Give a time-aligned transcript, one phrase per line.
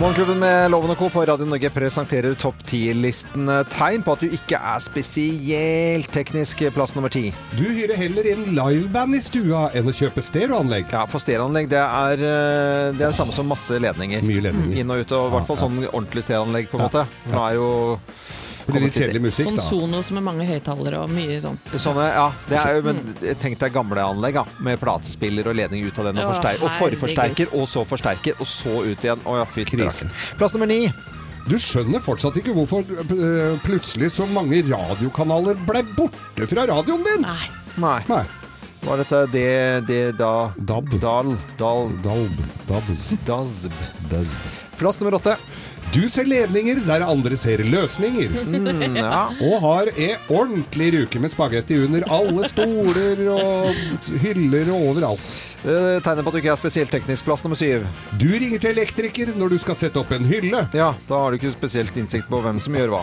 [0.00, 1.10] Morgenklubben med Loven og Co.
[1.12, 6.94] på Radio Norge presenterer topp 10-listen tegn på at du ikke er spesielt teknisk plass
[6.96, 7.26] nummer ti.
[7.52, 10.88] Du hyrer heller inn liveband i stua enn å kjøpe stereoanlegg.
[10.96, 14.24] Ja, for stereoanlegg det er, eh, det er det samme som masse ledninger.
[14.24, 14.80] Mye ledninger.
[14.80, 17.04] Inn og ut, og i hvert fall sånn ordentlig stereoanlegg, på en måte.
[17.26, 17.68] For nå er jo
[18.78, 19.64] litt kjedelig musikk, Sånn da.
[19.66, 21.58] Sonos med mange høyttalere og mye sånn.
[21.74, 23.00] Sånne, ja, det er jo, men
[23.42, 26.62] tenk deg gamle anlegg da, med platespiller og ledning ut av den, og, Å, forster
[26.62, 29.24] og forforsterker, og så forsterker, og så ut igjen.
[29.26, 30.10] Å ja, fy Krise.
[30.38, 30.84] Plass nummer ni.
[31.48, 37.24] Du skjønner fortsatt ikke hvorfor øh, plutselig så mange radiokanaler ble borte fra radioen din.
[37.24, 37.48] Nei.
[37.80, 37.98] Nei.
[38.10, 38.26] Nei.
[38.80, 39.48] Var dette det,
[39.88, 40.94] det, da DAB.
[41.00, 42.44] Dal, dal, Dalb.
[42.68, 43.10] Dabz.
[43.28, 43.74] dazb.
[44.12, 44.52] Dazb.
[44.80, 45.36] Plass nummer åtte.
[45.90, 48.30] Du ser ledninger der andre ser løsninger.
[48.46, 49.24] Mm, ja.
[49.42, 53.80] Og har ei ordentlig ruke med spagetti under alle stoler og
[54.22, 55.24] hyller og overalt.
[55.64, 57.26] Det Tegner på at du ikke er spesielt teknisk.
[57.26, 57.88] Plass nummer syv.
[58.22, 60.62] Du ringer til elektriker når du skal sette opp en hylle.
[60.78, 63.02] Ja, da har du ikke spesielt innsikt på hvem som gjør hva.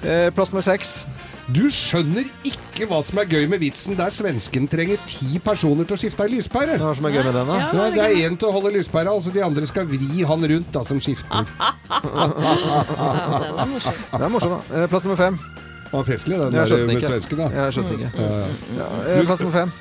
[0.00, 1.02] Eh, Plass nummer seks.
[1.54, 5.94] Du skjønner ikke hva som er gøy med vitsen der svensken trenger ti personer til
[5.94, 6.74] å skifte ei lyspære.
[6.82, 7.58] Hva som er gøy med den, da?
[7.62, 7.84] Ja.
[7.94, 10.82] Det er én til å holde lyspæra, altså de andre skal vri han rundt da,
[10.88, 11.46] som skifter.
[11.86, 12.32] Ja,
[13.46, 14.00] den er morsom.
[14.10, 14.80] Det er morsomt, da.
[14.82, 15.38] Eh, Plass nummer fem.
[15.86, 17.38] Det var festlig, den Jeg der med svensken.
[17.38, 17.46] da.
[17.54, 18.10] Jeg skjønte ikke.
[18.16, 18.48] Ja, ja.
[18.80, 19.72] Ja, eh, plass nummer fem.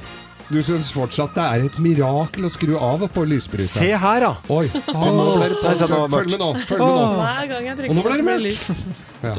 [0.46, 3.24] Du syns fortsatt det er et mirakel å skru av på
[3.66, 4.36] Se her, da!
[4.54, 5.66] Oi, se nå ble det på.
[5.66, 6.50] Nei, se, nå Følg med nå.
[6.70, 7.08] følg med nå.
[7.18, 8.44] Hver gang jeg Og nå ble det mørkt.
[8.46, 8.70] lys.
[9.24, 9.34] Ja.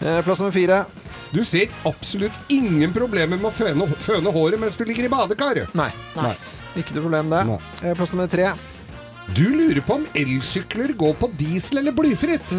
[0.00, 0.80] Eh, Plass nummer fire.
[1.30, 5.70] Du ser absolutt ingen problemer med å føne, føne håret mens du ligger i badekaret.
[5.78, 5.90] Nei.
[6.16, 6.34] Nei.
[6.80, 7.44] Ikke noe problem, det.
[7.46, 7.58] Nei.
[7.84, 8.48] Eh, Plass nummer tre.
[9.34, 12.50] Du lurer på om elsykler går på diesel eller blyfritt.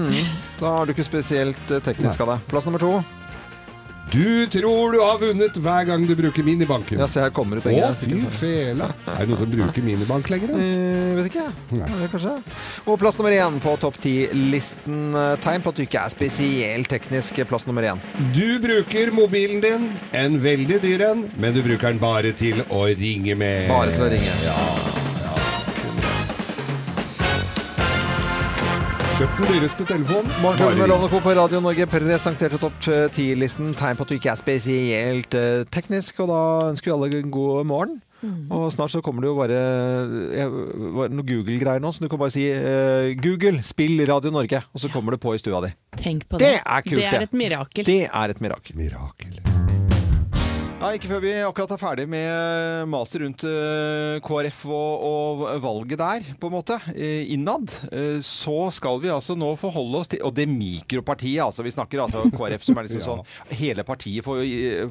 [0.61, 2.37] Da har du ikke spesielt eh, teknisk av det.
[2.51, 2.93] Plass nummer to.
[4.11, 6.99] Du tror du har vunnet hver gang du bruker minibanken.
[6.99, 8.89] Ja, se her kommer det Å, fy fela.
[9.07, 10.55] Er det noen som bruker minibank lenger?
[10.57, 11.45] Eh, vet ikke.
[11.77, 11.89] Nei.
[12.01, 12.33] Ja, kanskje.
[12.85, 15.13] Og plass nummer én på topp ti-listen.
[15.45, 17.39] Tegn på at du ikke er spesielt teknisk.
[17.51, 18.01] Plass nummer én.
[18.35, 22.87] Du bruker mobilen din, en veldig dyr en, men du bruker den bare til å
[22.91, 23.69] ringe med.
[23.71, 25.00] Bare til å ringe.
[29.21, 30.31] Kjøpt den dyreste telefonen.
[30.41, 31.19] Morgenklubben med Lovende Co.
[31.21, 33.67] på Radio Norge presenterte topp ti-listen.
[33.77, 36.23] Tegn på at du ikke er spesielt eh, teknisk.
[36.23, 36.39] Og da
[36.71, 37.99] ønsker vi alle en god morgen.
[38.49, 39.59] Og snart så kommer det jo bare
[40.41, 40.57] eh,
[41.13, 44.89] noe Google-greier nå, så du kan bare si uh, Google, spill Radio Norge, og så
[44.93, 45.73] kommer det på i stua di.
[46.01, 46.61] Tenk på Det det.
[46.65, 47.29] er kult, Det er det.
[47.29, 47.85] et mirakel.
[47.93, 48.77] Det er et mirakel.
[48.81, 49.37] Mirakel.
[50.81, 55.99] Ja, Ikke før vi akkurat er ferdig med maset rundt eh, KrF og, og valget
[56.01, 60.23] der, på en måte, eh, innad, eh, så skal vi altså nå forholde oss til
[60.25, 61.61] Og det mikropartiet, altså.
[61.67, 63.11] Vi snakker altså KrF som er liksom Ja.
[63.11, 64.41] sånn Hele partiet får,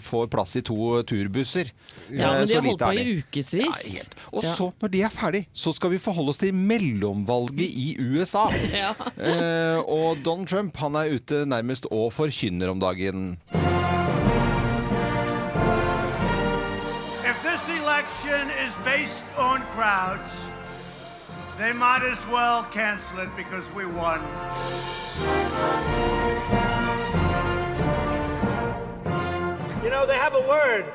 [0.07, 0.79] får plass i to
[1.11, 1.73] turbusser.
[2.07, 3.51] Ja, Eh, men de har holdt på i ukevis.
[3.59, 4.15] Ja, helt.
[4.31, 4.55] Og Ja.
[4.55, 8.47] så, når de er ferdig, så skal vi forholde oss til mellomvalget i USA.
[8.81, 8.95] Ja.
[9.19, 13.33] Eh, og Donald Trump han er ute nærmest og forkynner om dagen.
[18.85, 20.47] Based on crowds,
[21.59, 24.21] they might as well cancel it because we won.
[29.83, 30.87] You know, they have a word.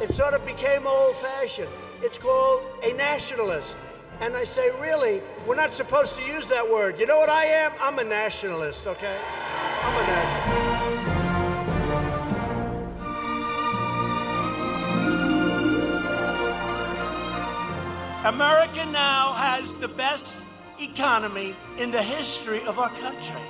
[0.00, 1.68] It sort of became old fashioned.
[2.02, 3.76] It's called a nationalist.
[4.20, 6.98] And I say, really, we're not supposed to use that word.
[6.98, 7.72] You know what I am?
[7.80, 9.18] I'm a nationalist, okay?
[9.82, 10.83] I'm a nationalist.
[18.24, 20.38] America now has the best
[20.80, 23.40] economy in the history of our country.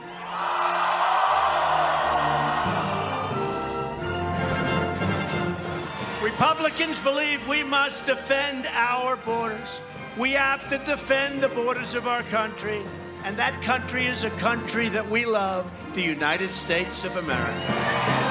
[6.21, 9.81] Republicans believe we must defend our borders.
[10.19, 12.83] We have to defend the borders of our country.
[13.23, 18.24] And that country is a country that we love, the United States of America.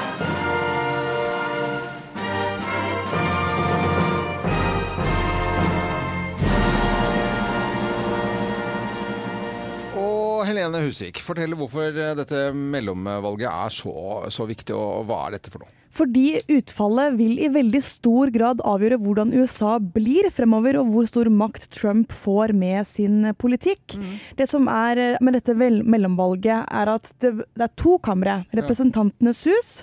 [10.48, 13.94] Helene Husvik, fortell hvorfor eh, dette mellomvalget er så,
[14.32, 15.72] så viktig, og hva er dette for noe?
[15.94, 21.30] Fordi utfallet vil i veldig stor grad avgjøre hvordan USA blir fremover, og hvor stor
[21.30, 23.94] makt Trump får med sin politikk.
[24.38, 28.42] Det som er eh, med dette mellomvalget, er at det, det er to kamre.
[28.58, 29.74] Representantenes hus.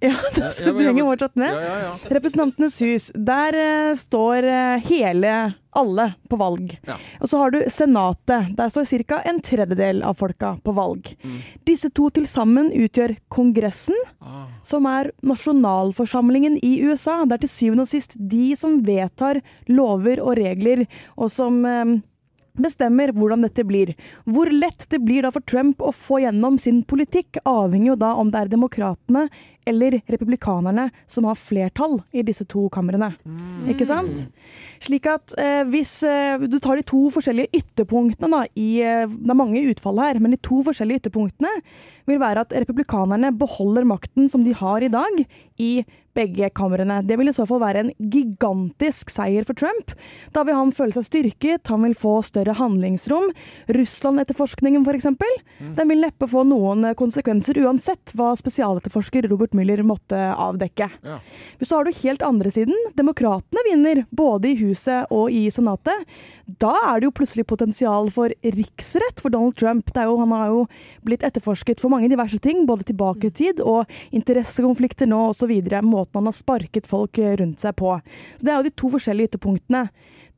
[0.00, 0.92] Ja, det, Ja, så ja.
[1.52, 1.92] Ja, ja, ja.
[2.16, 3.10] Representantenes hus.
[3.12, 5.34] Der uh, står uh, hele,
[5.78, 6.74] alle på valg.
[6.88, 6.96] Ja.
[7.22, 8.50] Og så har du Senatet.
[8.58, 9.20] Der står ca.
[9.30, 11.12] en tredjedel av folka på valg.
[11.22, 11.38] Mm.
[11.68, 14.46] Disse to til sammen utgjør Kongressen, Ah.
[14.62, 17.24] som er nasjonalforsamlingen i USA.
[17.24, 20.86] Det er til syvende og sist de som vedtar lover og regler,
[21.16, 21.98] og som eh,
[22.62, 23.94] bestemmer hvordan dette blir.
[24.28, 28.14] Hvor lett det blir da for Trump å få gjennom sin politikk, avhenger jo da
[28.18, 29.28] om det er demokratene
[29.68, 33.10] eller republikanerne som har flertall i disse to kamrene.
[33.68, 34.24] Ikke sant?
[34.80, 39.34] Slik at eh, hvis eh, du tar de to forskjellige ytterpunktene da, i, eh, Det
[39.34, 41.52] er mange utfall her, men de to forskjellige ytterpunktene
[42.08, 45.24] vil være at republikanerne beholder makten som de har i dag,
[45.60, 45.72] i
[46.18, 47.00] begge kamrene.
[47.06, 49.94] Det vil i så fall være en gigantisk seier for Trump.
[50.34, 53.30] Da vil han føle seg styrket, han vil få større handlingsrom.
[53.78, 55.08] Russland-etterforskningen f.eks.
[55.78, 60.90] Den vil neppe få noen konsekvenser uansett hva spesialetterforsker Robert Mueller måtte avdekke.
[61.06, 61.18] Ja.
[61.62, 62.74] Så har du helt andre siden.
[62.98, 66.06] Demokratene vinner både i Huset og i Senatet.
[66.60, 69.92] Da er det jo plutselig potensial for riksrett for Donald Trump.
[69.92, 70.64] Det er jo, han har jo
[71.06, 75.52] blitt etterforsket for mange diverse ting, både tilbake i tid og interessekonflikter nå osv.
[75.84, 77.96] Måten han har sparket folk rundt seg på.
[78.38, 79.88] Så Det er jo de to forskjellige ytterpunktene.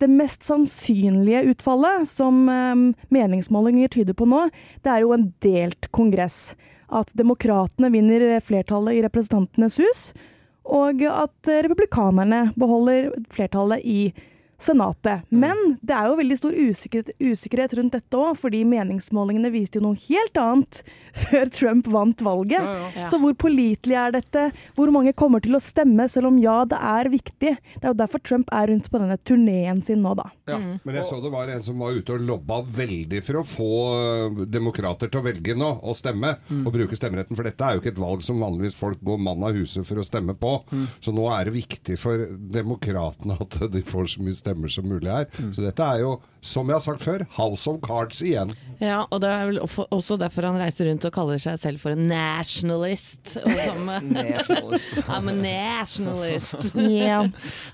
[0.01, 2.83] Det mest sannsynlige utfallet, som eh,
[3.13, 4.47] meningsmålinger tyder på nå,
[4.83, 6.57] det er jo en delt kongress.
[6.89, 10.03] At demokratene vinner flertallet i Representantenes hus,
[10.65, 14.01] og at eh, republikanerne beholder flertallet i
[14.61, 15.25] Senatet.
[15.33, 19.87] Men det er jo veldig stor usikkerhet, usikkerhet rundt dette òg, fordi meningsmålingene viste jo
[19.87, 20.83] noe helt annet
[21.23, 22.67] før Trump vant valget.
[22.99, 23.07] Ja.
[23.09, 24.47] Så hvor pålitelig er dette?
[24.77, 27.55] Hvor mange kommer til å stemme, selv om ja, det er viktig?
[27.57, 30.29] Det er jo derfor Trump er rundt på denne turneen sin nå, da.
[30.51, 30.59] Ja.
[30.61, 33.71] Men jeg så det var en som var ute og lobba veldig for å få
[33.95, 37.39] øh, demokrater til å velge nå, og stemme, og bruke stemmeretten.
[37.39, 40.01] For dette er jo ikke et valg som vanligvis folk går mann av huset for
[40.01, 40.53] å stemme på.
[41.01, 42.29] Så nå er det viktig for
[42.61, 45.31] demokratene at de får så mye stemmer som mulig her.
[45.55, 48.55] Så dette er jo, som jeg har sagt før, House of Cards igjen.
[48.81, 51.93] Ja, og det er vel også- derfor han reiser rundt og kaller seg selv for
[51.93, 53.37] en nationalist.
[53.45, 54.97] Og som, Nationalist.
[55.09, 56.71] I'm a nationalist.
[56.81, 57.29] Yeah.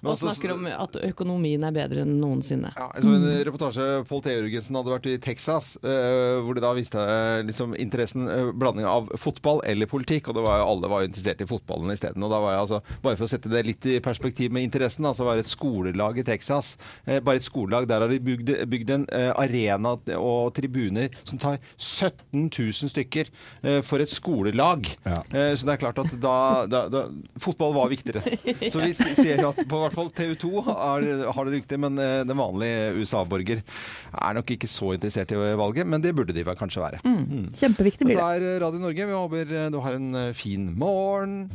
[0.04, 2.72] Og snakker om at økonomien er bedre enn noensinne.
[2.76, 4.34] Ja, jeg så en reportasje Pål T.
[4.34, 8.86] Jørgensen hadde vært i Texas, uh, hvor det da viste uh, liksom, interessen uh, blanding
[8.88, 10.30] av fotball eller politikk.
[10.30, 12.24] Og det var jo, alle var interessert i fotballen isteden.
[12.26, 15.06] Og da var jeg altså, bare for å sette det litt i perspektiv med interessen,
[15.08, 16.74] altså var det et skolelag i Texas.
[17.06, 17.88] Bare et skolelag.
[17.90, 23.31] Der har de bygd, bygd en eh, arena og tribuner som tar 17 000 stykker
[23.62, 24.88] eh, for et skolelag.
[25.06, 25.20] Ja.
[25.31, 26.37] Eh, så det er klart at da,
[26.70, 27.05] da, da
[27.43, 28.23] Fotball var viktigere.
[28.73, 31.06] Så vi ser at på hvert fall TV 2 har,
[31.37, 36.03] har det riktig, men den vanlige USA-borger er nok ikke så interessert i valget, men
[36.03, 37.03] det burde de vel kanskje være.
[37.05, 37.50] Mm.
[37.56, 38.26] Kjempeviktig blir det.
[38.43, 38.53] det.
[38.56, 39.08] er Radio Norge.
[39.11, 41.47] Vi håper du har en fin morgen.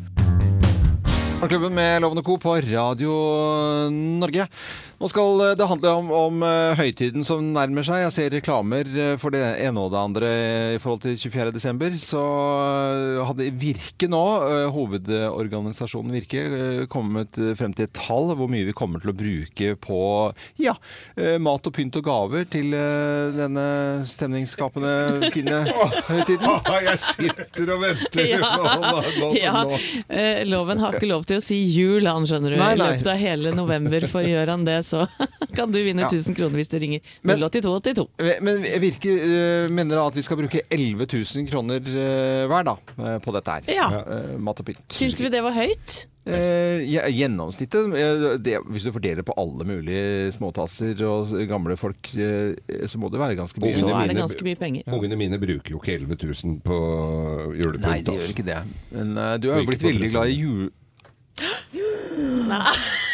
[1.41, 2.37] Morgenklubben med Lovende Co.
[2.37, 3.13] på Radio
[3.89, 4.45] Norge.
[5.01, 8.03] Nå skal det handle om, om eh, høytiden som nærmer seg.
[8.03, 10.27] Jeg ser reklamer eh, for det ene og det andre
[10.75, 11.53] i forhold til 24.
[11.55, 11.95] desember.
[11.97, 18.51] Så eh, hadde Virke nå, eh, hovedorganisasjonen Virke, eh, kommet frem til et tall hvor
[18.51, 19.97] mye vi kommer til å bruke på
[20.61, 20.75] ja,
[21.17, 23.65] eh, mat og pynt og gaver til eh, denne
[24.05, 25.63] stemningsskapende, fine
[26.11, 26.45] høytiden.
[26.91, 28.29] Jeg sitter og venter!
[29.31, 29.33] Ja.
[29.41, 29.61] Ja,
[30.13, 32.59] eh, loven har ikke lov til å si jul, han skjønner du.
[32.61, 32.87] Nei, I nei.
[32.93, 35.05] løpet av hele november, for gjør han det, så
[35.57, 38.07] kan du vinne 1000 kroner hvis du ringer Men- 08282.
[38.45, 42.77] Men Virke eh, mener da at vi skal bruke 11 000 kroner eh, hver da,
[42.99, 43.73] eh, på dette her.
[43.81, 43.89] Ja.
[44.03, 44.85] Eh, mat og pynt.
[44.93, 46.01] Syns vi det var høyt?
[46.21, 52.11] Eh, ja, gjennomsnittet, eh, det, hvis du fordeler på alle mulige småtasser og gamle folk,
[52.13, 52.53] eh,
[52.85, 53.73] så må det være ganske mye.
[53.73, 54.85] Så er det ganske mye penger.
[54.93, 56.77] Ungene mine bruker jo ikke 11 000 på
[57.57, 57.87] julepynt.
[57.87, 58.35] Nei, de gjør altså.
[58.35, 58.59] ikke det.
[58.93, 60.69] Men eh, du har jo blitt veldig glad i jul...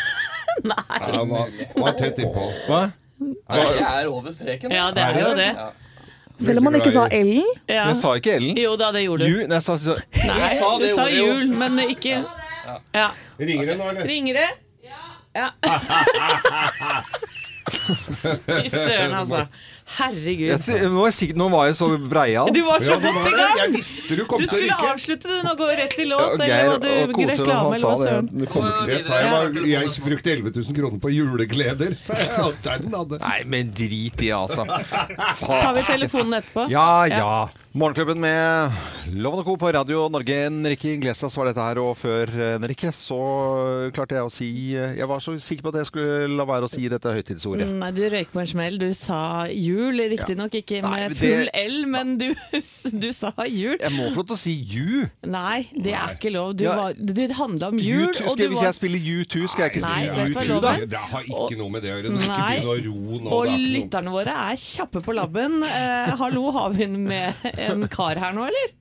[0.68, 2.46] Ja, han var, var tett innpå.
[2.68, 2.82] Hva?
[3.18, 4.72] Det er over streken.
[4.74, 5.52] Ja, det er jo det.
[6.38, 7.46] Selv om han ikke sa Ellen.
[7.66, 7.88] Ja.
[7.90, 8.58] Jeg sa ikke Ellen.
[8.62, 9.30] Jo da, det gjorde du.
[9.32, 12.20] Ju, nei, jeg sa, så, Nei, sa du sa jul, men ikke
[12.94, 13.10] Ja.
[13.40, 14.06] Ringer det nå, eller?
[14.10, 14.50] Ringer det?
[15.38, 15.50] Ja.
[18.48, 19.46] Fy søren, altså.
[19.88, 20.50] Herregud.
[20.68, 22.50] jeg, nå, er jeg nå var jeg så breial.
[22.54, 23.54] Du var så Ja, godt i gang!
[23.62, 26.22] Jeg visste du kom Du til å skulle avslutte den nå, gå rett i låt,
[26.22, 28.10] Ja, eller Geir var du og reklame, han eller sa hva det.
[28.10, 28.28] søren?
[28.42, 29.32] Det kommer det, sa jeg.
[29.32, 32.52] Var, jeg brukte 11 000 kroner på julegleder, sa jeg.
[32.68, 33.22] Den hadde.
[33.24, 34.68] Nei, men drit i, altså.
[35.48, 36.68] Tar vi telefonen etterpå?
[36.74, 37.32] Ja, ja.
[37.78, 38.72] Morgenklubben med
[39.14, 39.54] Loven og Co.
[39.62, 40.34] på Radio Norge.
[40.48, 43.18] Enrique Iglesias var dette her, og før Enrique så
[43.94, 46.72] klarte jeg å si Jeg var så sikker på at jeg skulle la være å
[46.72, 47.68] si dette høytidsordet.
[47.78, 48.80] Nei, du røyk på en smell.
[48.82, 49.20] Du sa
[49.52, 52.26] jul, riktignok ikke Nei, med full L, men du,
[53.04, 53.78] du sa jul.
[53.78, 55.04] Jeg må få lov til å si you.
[55.30, 56.56] Nei, det er ikke lov.
[56.58, 56.74] Du Ja.
[56.82, 59.68] var, det handla om jul, U2, og skal, du hvis var jeg spiller U2, skal
[59.68, 60.74] jeg ikke Nei, si U2, da?
[60.82, 62.18] Det, det har ikke noe med det å gjøre.
[62.26, 62.50] Nei.
[62.58, 63.32] ikke å ro nå.
[63.38, 65.62] Og det er lytterne våre er kjappe på labben.
[65.70, 68.74] Eh, hallo, har vi en med en kar her nå, eller?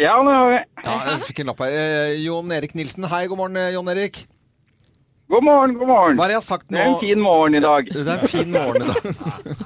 [0.00, 0.60] Ja, det har vi.
[0.84, 1.74] Ja, jeg fikk en lapp her.
[1.74, 3.06] Eh, Jon Erik Nilsen.
[3.10, 4.24] Hei, god morgen, eh, Jon Erik.
[5.30, 6.18] God morgen, god morgen.
[6.18, 6.76] Hva er det jeg har sagt nå?
[6.76, 7.86] Det er en fin morgen i dag.
[7.94, 9.06] Det er en fin morgen i dag.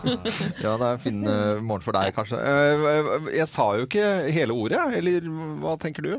[0.64, 2.38] ja, det er en fin eh, morgen for deg, kanskje.
[2.38, 4.04] Eh, jeg sa jo ikke
[4.36, 5.26] hele ordet, eller
[5.64, 6.12] hva tenker du?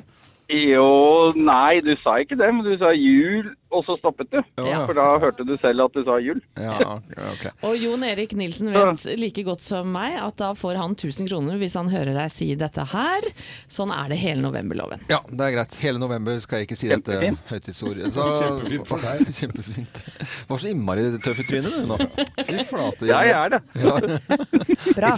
[0.49, 0.89] Jo,
[1.37, 4.39] nei, du sa ikke det, men du sa jul, og så stoppet du.
[4.65, 4.79] Ja.
[4.89, 6.39] For da hørte du selv at du sa jul.
[6.57, 6.97] Ja,
[7.33, 7.51] okay.
[7.67, 11.59] Og Jon Erik Nilsen vet like godt som meg at da får han 1000 kroner
[11.61, 13.27] hvis han hører deg si dette her.
[13.69, 15.03] Sånn er det hele novemberloven.
[15.11, 15.77] Ja, det er greit.
[15.83, 17.45] Hele november skal jeg ikke si dette Kjempefint.
[17.51, 18.11] høytidsordet.
[18.15, 19.23] Så- Kjempefint for deg.
[19.39, 20.01] Kjempefint.
[20.49, 21.99] Var så innmari tøff i trynet du nå.
[22.49, 23.09] Fy flate.
[23.09, 23.61] Ja, jeg er det.
[24.97, 25.13] Bra.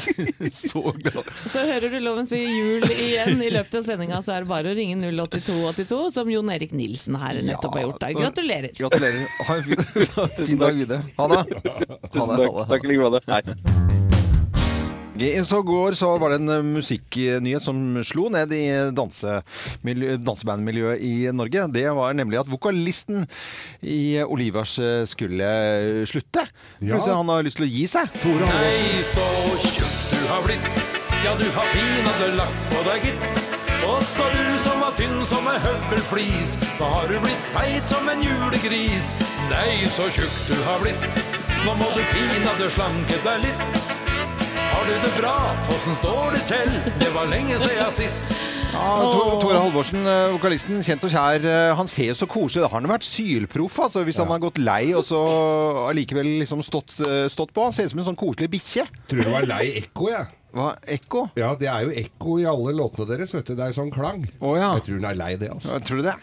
[0.52, 1.32] Så glad.
[1.48, 4.72] Så hører du loven si jul igjen i løpet av sendinga, så er det bare
[4.74, 8.02] å ringe 08282, som Jon Erik Nilsen her nettopp har gjort.
[8.04, 8.12] Da.
[8.42, 8.72] Gratulerer.
[8.78, 9.28] Gratulerer.
[9.48, 9.78] Ha en fin,
[10.46, 11.02] fin dag videre.
[11.18, 11.36] Ha det.
[12.16, 12.66] Ha det.
[12.70, 13.22] Takk, i like måte.
[13.30, 13.42] Hei.
[15.22, 21.30] I så går så var det en eh, musikknyhet som slo ned i dansebandmiljøet i
[21.36, 21.68] Norge.
[21.76, 23.28] Det var nemlig at vokalisten
[23.86, 25.46] i Olivers eh, skulle
[26.10, 26.42] slutte.
[26.82, 26.98] Ja.
[27.12, 28.10] Han har lyst til å gi seg.
[28.26, 29.22] Nei, så
[29.68, 30.66] tjukk du har blitt.
[31.22, 33.51] Ja, du har pinadø lagt på deg, gitt.
[33.88, 36.58] Og så du som var tynn som ei høvelflis.
[36.80, 39.14] Nå har du blitt feit som en julegris.
[39.50, 41.08] Nei, så tjukk du har blitt.
[41.66, 43.90] Nå må du pinadø slanke deg litt.
[44.72, 45.36] Har du det bra?
[45.74, 46.72] Åssen står det til?
[47.02, 48.38] Det var lenge siden sist.
[48.72, 48.92] Ja,
[49.42, 52.70] Tore Halvorsen, eh, vokalisten, kjent og kjær, eh, han ser jo så koselig ut.
[52.72, 55.20] Har han vært sylproff, altså, hvis han har gått lei og så
[55.90, 57.66] allikevel liksom stått, eh, stått på?
[57.68, 58.88] Han ser ut som en sånn koselig bikkje.
[59.12, 60.32] Tror du var lei ekko, jeg.
[60.52, 60.72] Hva?
[60.96, 61.26] Ekko?
[61.40, 63.54] Ja, det er jo ekko i alle låtene deres, vet du.
[63.56, 64.26] Det er sånn klang.
[64.40, 64.74] Oh, ja.
[64.78, 65.78] Jeg tror hun er lei det, altså.
[65.78, 66.16] Jeg Tror du det?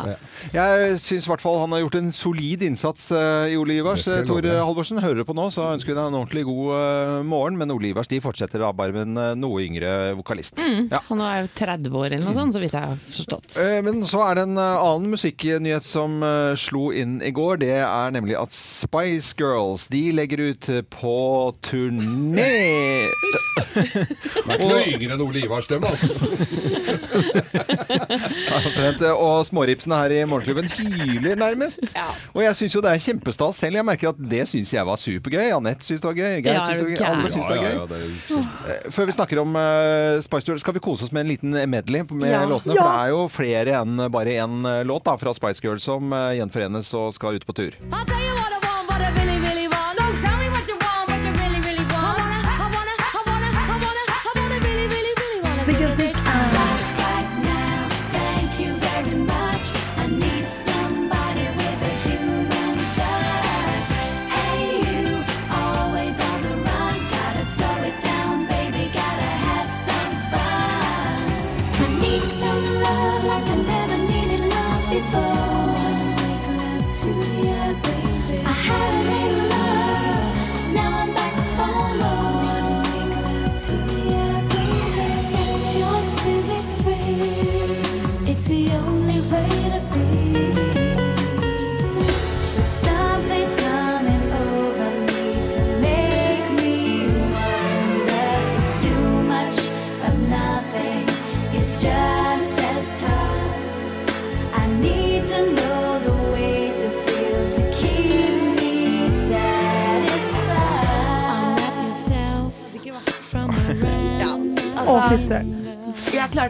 [0.55, 4.07] Jeg syns i hvert fall han har gjort en solid innsats uh, i Ole Ivars.
[4.09, 4.45] Jeg Tor.
[4.45, 7.59] Halvorsen hører du på nå, så ønsker vi deg en ordentlig god uh, morgen.
[7.61, 10.61] Men Ole Ivars de fortsetter da bare med en uh, noe yngre vokalist.
[10.93, 11.01] Ja.
[11.09, 13.57] Han er jo 30 år eller noe sånt, så vidt jeg har forstått.
[13.63, 17.61] Eh, Men så er det en eh, annen musikknyhet som eh, slo inn i går.
[17.63, 21.17] Det er nemlig at Spice Girls de legger ut eh, på
[21.65, 22.49] turné.
[24.19, 26.15] Det er ikke noe yngre enn Ole Ivar Støm, altså.
[28.79, 31.79] Eh, Og småripsene her i Morgenklubben hyler nærmest.
[31.95, 32.07] Ja.
[32.35, 33.79] Og jeg syns jo det er kjempestas selv.
[33.79, 35.51] Jeg merker at det syns jeg var supergøy.
[35.57, 36.35] Anette syns det var gøy.
[36.45, 37.07] Geir Ja, syns det var gøy.
[37.09, 37.75] Alle syns det er gøy.
[37.79, 37.99] er
[38.69, 41.51] Eh, Før vi snakker om uh, Spice Girls, skal vi kose oss med en liten
[41.71, 42.45] medley med Ja.
[42.47, 42.75] låtene?
[42.75, 46.33] For det er jo flere enn bare én låt da, fra Spice Girls som uh,
[46.37, 47.73] gjenforenes og skal ut på tur.
[47.93, 48.68] I'll tell you what I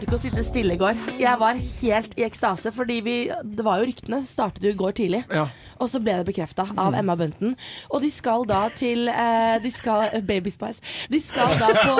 [0.09, 0.97] ikke å sitte stille i går.
[1.21, 4.95] Jeg var helt i ekstase, fordi vi, det var jo ryktene startet jo i går
[4.97, 5.19] tidlig.
[5.29, 5.43] Ja.
[5.79, 7.55] Og så ble det bekrefta av Emma Bunton.
[7.89, 10.81] Og de skal da til eh, De skal Baby Spice.
[11.09, 11.95] De skal da på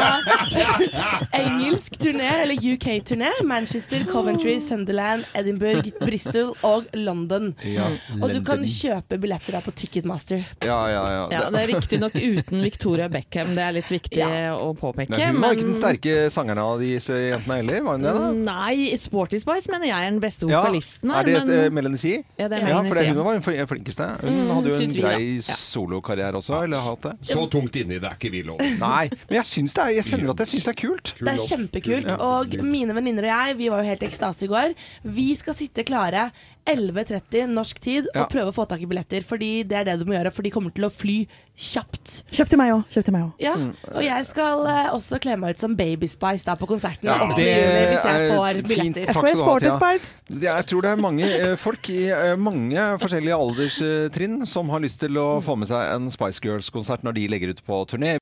[1.39, 3.29] engelsk turné, eller UK-turné.
[3.43, 7.53] Manchester, Coventry, Sunderland, Edinburgh, Bristol og London.
[7.65, 7.87] Ja,
[8.21, 10.43] Og du kan kjøpe billetter da på Ticketmaster.
[10.65, 11.23] Ja, ja, ja.
[11.33, 15.13] Ja, det er riktignok uten Victoria Beckham, det er litt viktig å påpeke.
[15.15, 18.13] Nei, hun var ikke den sterke sangeren av disse jentene heller, var hun det?
[18.19, 18.29] da?
[18.49, 21.97] Nei, Sporty Spice mener jeg er den beste Ja, vokalisten er det men- eh, Melanie
[22.01, 22.15] C?
[22.39, 24.07] Ja, det er Ja, Melanie for det, C, hun var fl- flinkeste.
[24.23, 25.55] Hun Mm, hadde jo en grei ja.
[25.59, 27.13] Solokarriere også, eller hatt det.
[27.31, 28.59] Så tungt inni det er ikke vi lov.
[28.81, 31.13] Nei, men jeg syns det er, jeg kjenner at jeg syns det er kult.
[31.19, 32.11] Det er kjempekult.
[32.29, 34.73] Og mine venninner og jeg, vi var jo helt i ekstase i går.
[35.19, 36.29] Vi skal sitte klare
[36.69, 38.23] 11.30 norsk tid Ja.
[38.23, 39.23] og prøve å få tak i billetter.
[39.25, 41.27] Fordi det er det du må gjøre, for de kommer til å fly
[41.59, 42.23] kjapt.
[42.31, 42.83] Kjøp til meg òg.
[42.93, 43.31] Kjøp til meg òg.
[43.43, 43.53] Ja,
[43.93, 47.09] Og jeg skal uh, også kle meg ut som Baby Spice da på konserten.
[47.09, 47.49] Ja, det
[47.91, 49.01] hvis jeg er fint.
[49.09, 50.53] Takk skal du ha, Thea.
[50.59, 55.01] Jeg tror det er mange uh, folk i uh, mange forskjellige alderstrinn som har lyst
[55.03, 58.17] til å få med seg en Spice Girls-konsert når de legger ut på turné.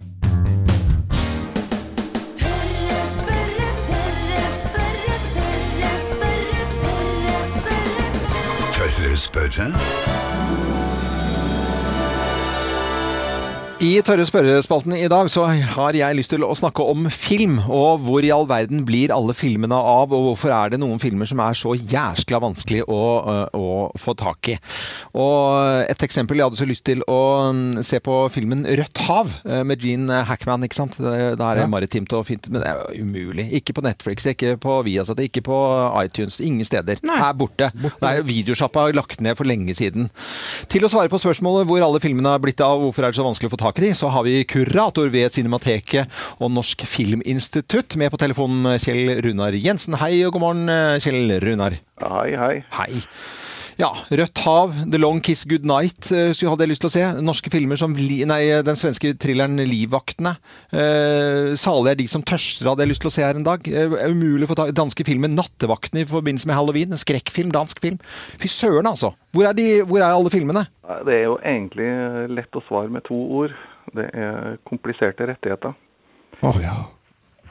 [9.18, 9.72] Ruimtespeuter?
[13.78, 18.00] I tørre spørrespalten i dag så har jeg lyst til å snakke om film, og
[18.08, 21.38] hvor i all verden blir alle filmene av, og hvorfor er det noen filmer som
[21.46, 22.98] er så jæskla vanskelig å,
[23.30, 23.68] øh, å
[24.02, 24.56] få tak i.
[25.14, 27.20] Og et eksempel, jeg hadde så lyst til å
[27.54, 30.98] mm, se på filmen Rødt hav øh, med Gene Hackman, ikke sant?
[30.98, 31.70] Det, er Ja.
[31.70, 33.46] maritimt og fint, men det er umulig.
[33.62, 35.62] Ikke på Netflix, ikke på Viasat, ikke på
[36.02, 36.98] iTunes, ingen steder.
[37.06, 37.70] Er borte.
[37.78, 40.10] Det er videosjappa lagt ned for lenge siden.
[40.66, 43.30] Til å svare på spørsmålet hvor alle filmene har blitt av, hvorfor er det så
[43.30, 46.08] vanskelig å få tak i de, så har vi kurator ved Cinemateket
[46.40, 50.00] og Norsk Filminstitutt med på telefonen Kjell Runar Jensen.
[50.00, 50.72] Hei og god morgen,
[51.04, 51.76] Kjell Runar.
[52.00, 52.56] Hei, hei.
[52.80, 53.04] Hei.
[53.78, 57.04] Ja, Rødt hav, The Long Kiss Goodnight eh, så hadde jeg lyst til å se.
[57.22, 60.32] Norske filmer som Nei, den svenske thrilleren Livvaktene.
[60.74, 63.70] Eh, Salig er de som tørster hadde jeg lyst til å se her en dag.
[63.70, 66.98] Eh, umulig å få ta Danske filmen 'Nattevaktene' i forbindelse med halloween.
[66.98, 68.02] En skrekkfilm, dansk film.
[68.42, 69.14] Fy søren, altså.
[69.38, 70.66] Hvor er, de, hvor er alle filmene?
[71.06, 71.92] Det er jo egentlig
[72.34, 73.54] lett å svare med to ord.
[73.94, 75.78] Det er kompliserte rettigheter.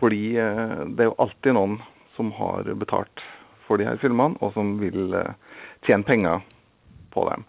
[0.02, 1.78] Fordi eh, det er jo alltid noen
[2.18, 3.23] som har betalt
[3.71, 5.45] for de her filmene, og som vil eh,
[5.86, 6.42] tjene penger
[7.14, 7.46] på dem.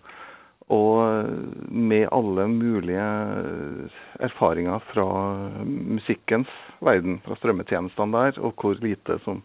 [0.73, 1.29] Og
[1.71, 3.09] med alle mulige
[4.19, 5.07] erfaringer fra
[5.63, 6.51] musikkens
[6.83, 9.39] verden, fra strømmetjenestene der, og hvor lite som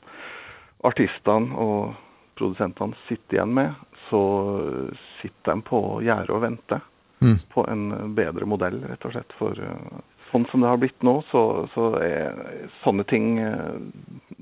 [0.83, 1.93] artistene og
[2.41, 3.77] produsentene sitter igjen med,
[4.09, 4.23] så
[5.21, 6.83] sitter de på gjerdet og venter
[7.23, 7.37] Mm.
[7.55, 9.35] på en bedre modell, rett og slett.
[9.39, 9.99] For eh,
[10.33, 11.43] sånn som det har blitt nå, så,
[11.75, 12.41] så er
[12.83, 13.77] sånne ting eh,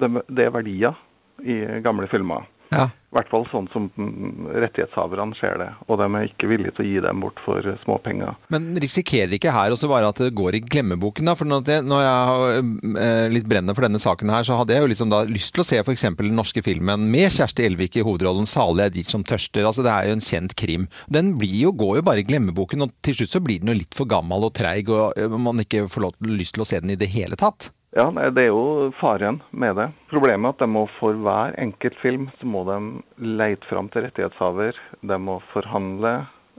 [0.01, 0.97] det, det er verdier
[1.45, 2.47] i gamle filmer.
[2.71, 2.89] Ja.
[3.11, 5.69] I hvert fall sånn som mm, rettighetshaverne ser det.
[5.91, 8.37] Og de er ikke villige til å gi dem bort for eh, småpenger.
[8.55, 11.27] Men risikerer ikke her også bare at det går i glemmeboken?
[11.27, 11.35] da?
[11.39, 14.93] For når jeg, har eh, litt brennende for denne saken her, så hadde jeg jo
[14.93, 16.07] liksom da lyst til å se f.eks.
[16.21, 19.67] den norske filmen med Kjersti Elvik i hovedrollen 'Salig er dit som tørster'.
[19.67, 20.87] Altså Det er jo en kjent krim.
[21.11, 23.81] Den blir jo, går jo bare i glemmeboken, og til slutt så blir den jo
[23.81, 26.95] litt for gammel og treig, og eh, man ikke får lyst til å se den
[26.95, 27.73] i det hele tatt.
[27.91, 29.89] Ja, nei, det er jo faren med det.
[30.13, 32.77] Problemet er at de må for hver enkelt film så må de
[33.19, 34.77] leite fram til rettighetshaver.
[35.03, 36.13] De må forhandle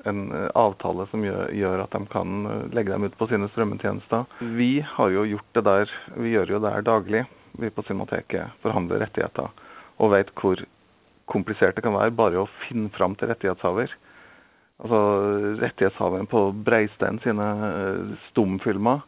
[0.09, 3.47] en eh, avtale som gjør, gjør at de kan eh, legge dem ut på sine
[3.53, 4.27] strømmetjenester.
[4.59, 7.23] Vi har jo gjort det der, vi gjør jo det her daglig.
[7.63, 9.51] Vi på Cinemateket forhandler rettigheter
[10.01, 10.59] og vet hvor
[11.31, 13.93] komplisert det kan være bare å finne fram til rettighetshaver.
[14.81, 14.99] Altså,
[15.61, 19.05] Rettighetshaveren på Breistein sine eh, stumfilmer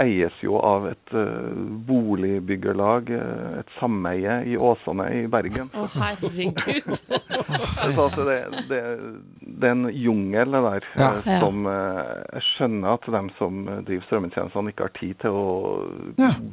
[0.00, 5.68] eies jo av et boligbyggelag, boligbyggerlag, eh, et sameie i Åsane i Bergen.
[5.76, 6.92] Å, herregud.
[7.92, 8.38] Så at det,
[8.70, 8.80] det,
[9.42, 11.10] det er en jungel det der, Ja.
[11.26, 15.46] eh, som eh, jeg skjønner at dem som driver strømmetjenestene ikke har tid til å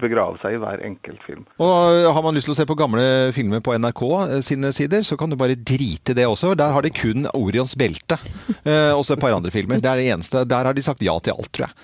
[0.02, 1.46] begrave seg i hver enkelt film.
[1.64, 3.04] Og har man lyst til å se på gamle
[3.36, 6.56] filmer på NRK eh, sine sider, så kan du bare drite i det også.
[6.60, 8.20] Der har de kun Orions belte.
[8.64, 9.80] Eh, også et par andre filmer.
[9.82, 10.44] Det er det eneste.
[10.50, 11.76] Der har de sagt ja til alt, tror jeg.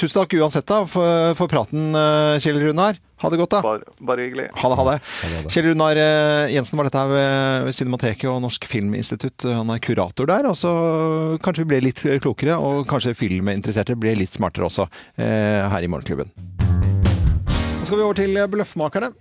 [0.00, 1.01] Tusen takk uansett da for,
[1.38, 2.98] for praten, eh, Kjell Runar.
[3.22, 3.60] Ha det godt, da.
[3.62, 4.48] Bare, bare hyggelig.
[4.58, 4.96] Ha det, ha det.
[5.52, 9.46] Kjell Runar eh, Jensen var dette her ved ved Cinemateket og Norsk Filminstitutt.
[9.46, 10.72] Han er kurator der, og så
[11.42, 15.90] kanskje vi ble litt klokere, og kanskje filminteresserte ble litt smartere også eh, her i
[15.92, 16.32] Morgenklubben.
[16.62, 19.12] Nå skal vi over til Bløffmakerne.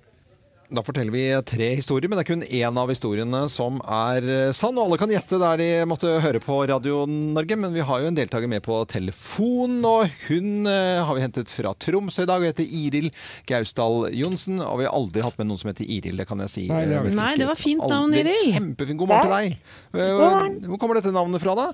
[0.72, 4.54] Da forteller vi tre historier, men det er kun én av historiene som er eh,
[4.56, 4.78] sann.
[4.80, 8.08] Og alle kan gjette der de måtte høre på Radio Norge, men vi har jo
[8.08, 9.82] en deltaker med på telefon.
[9.84, 13.12] Og hun eh, har vi hentet fra Tromsø i dag og heter Iril
[13.52, 14.64] Gausdal Johnsen.
[14.64, 16.66] Og vi har aldri hatt med noen som heter Iril, det kan jeg si.
[16.72, 18.16] Nei, det eh, Nei, det var fint navn.
[18.16, 18.56] Iril.
[18.56, 19.02] Kjempefint.
[19.04, 20.68] God morgen til deg.
[20.72, 21.72] Hvor kommer dette navnet fra, da?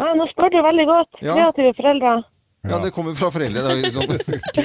[0.00, 1.20] Nei, nå spør du veldig godt.
[1.20, 1.36] Ja.
[1.36, 2.22] Kreative foreldre.
[2.64, 3.62] Ja, det kommer fra foreldre.
[3.82, 4.18] Det sånn.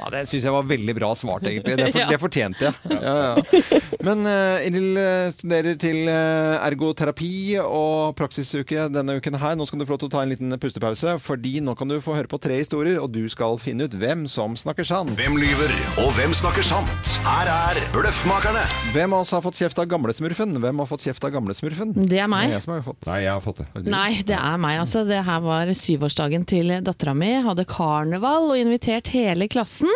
[0.00, 1.74] Ja, Det syns jeg var veldig bra svart, egentlig.
[1.76, 2.08] Det, for, Ja.
[2.08, 3.00] det fortjente jeg.
[3.04, 3.80] Ja, ja.
[4.00, 9.58] Men uh, Inil eh, studerer til eh, ergoterapi og praksisuke denne uken her.
[9.60, 11.98] Nå skal du få lov til å ta en liten pustepause, fordi nå kan du
[12.00, 15.12] få høre på tre historier, og du skal finne ut hvem som snakker sant.
[15.20, 17.12] Hvem lyver, og hvem snakker sant?
[17.26, 18.64] Her er Bløffmakerne.
[18.94, 20.56] Hvem av oss har fått kjeft av gamlesmurfen?
[20.64, 21.92] Hvem har fått kjeft av gamlesmurfen?
[22.08, 22.48] Det er meg.
[22.48, 23.04] Det er jeg som har fått.
[23.10, 23.84] Nei, jeg har fått det.
[23.92, 24.80] Nei, det er meg.
[24.86, 25.04] altså.
[25.08, 27.30] Det her var syvårsdagen til dattera mi.
[27.44, 29.90] Hadde karneval og invitert hele klassen.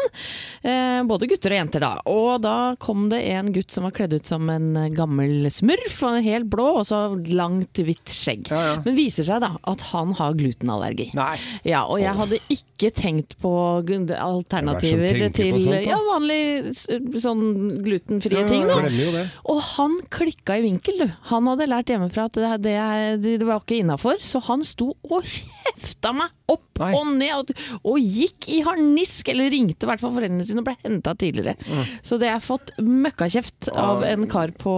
[0.62, 1.92] Eh, både gutter og jenter, da.
[2.11, 6.00] Og da kom det en gutt som var kledd ut som en gammel smurf.
[6.09, 8.48] og Helt blå og så langt, hvitt skjegg.
[8.50, 8.77] Ja, ja.
[8.85, 11.11] Men viser seg da at han har glutenallergi.
[11.18, 11.37] Nei.
[11.68, 13.50] Ja, og jeg hadde ikke tenkt på
[13.85, 17.44] alternativer er tenker til sånt, ja, vanlig sånn
[17.85, 18.66] glutenfrie Ja, ting.
[19.14, 19.24] da.
[19.50, 21.12] Og han klikka i vinkel, du.
[21.31, 25.24] Han hadde lært hjemmefra at det, det, det var ikke innafor, så han sto og
[25.35, 27.50] kjefta meg opp og ned, og,
[27.87, 31.54] og gikk i harnisk, eller ringte i hvert fall foreldrene sine og ble henta tidligere.
[31.64, 31.85] Mm.
[32.04, 34.74] Så det er fått møkkakjeft av en kar på,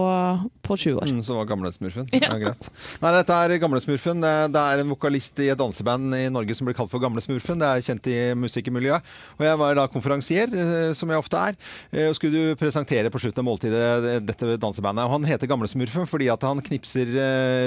[0.63, 1.09] på sju år.
[1.09, 2.05] Mm, som var Gamlesmurfen.
[2.13, 2.29] Ja.
[2.39, 2.69] greit.
[3.01, 4.21] Nei, dette er Gamlesmurfen.
[4.23, 7.59] Det det er en vokalist i et danseband i Norge som blir kalt for Gamlesmurfen.
[7.59, 9.09] Det er kjent i musikkmiljøet.
[9.39, 11.57] Og jeg var da konferansier, eh, som jeg ofte er.
[11.91, 15.03] Eh, Og skulle du presentere på slutten av måltidet eh, dette dansebandet.
[15.09, 17.11] Og han heter Gamlesmurfen fordi at han knipser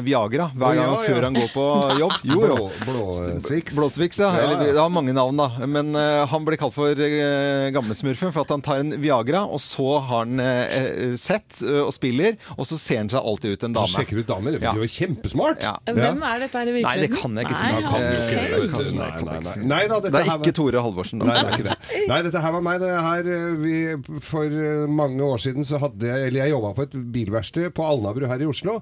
[0.06, 1.04] Viagra hver Å, ja, gang ja.
[1.10, 1.66] før han går på
[2.00, 2.16] jobb.
[2.30, 2.70] Jo, jo.
[2.86, 3.74] Blå- Blåsviks.
[3.90, 4.30] Blåsviks, ja.
[4.36, 5.48] Ja, Eller, det har mange navn, da.
[5.66, 9.60] Men uh, han ble kalt for uh, Gamlesmurfen for at han tar en Viagra, og
[9.62, 13.66] så har han uh, sett uh, og spiller, og så ser han seg alltid ut
[13.68, 13.90] en dame.
[13.90, 14.58] Så sjekker ut damer.
[14.60, 15.62] Det er jo kjempesmart.
[15.64, 15.74] Ja.
[15.90, 17.20] Hvem er dette her i Nei, det virkeligheten?
[17.20, 17.66] kan jeg ikke si.
[17.70, 18.70] Nei, Kan ikke det?
[18.70, 19.66] Kan- Nei, nei, kan jeg ikke si.
[19.68, 19.82] nei.
[19.90, 21.22] Da, Det er ikke Tore Halvorsen.
[21.24, 21.78] Nei, det er ikke det.
[22.10, 22.80] Nei, dette her var meg.
[22.80, 23.76] Det her, eh, vi,
[24.24, 27.86] for eh, mange år siden så hadde jeg Eller jeg jobba på et bilverksted på
[27.86, 28.80] Alnabru her i Oslo.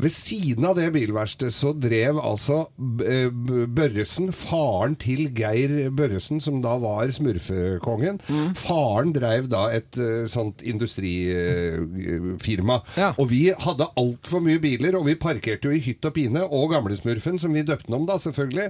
[0.00, 2.62] Ved siden av det bilverkstedet så drev altså
[3.04, 3.28] eh,
[3.68, 8.18] Børresen, faren til Geir Børresen, som da var smurfekongen
[8.58, 12.80] Faren drev da et uh, sånt industrifirma.
[13.16, 16.42] Og vi hadde altfor mye biler, og vi parkerte jo i hytt og pine.
[16.46, 18.68] Og Gamlesmurfen, som vi døpte ham om da, selvfølgelig.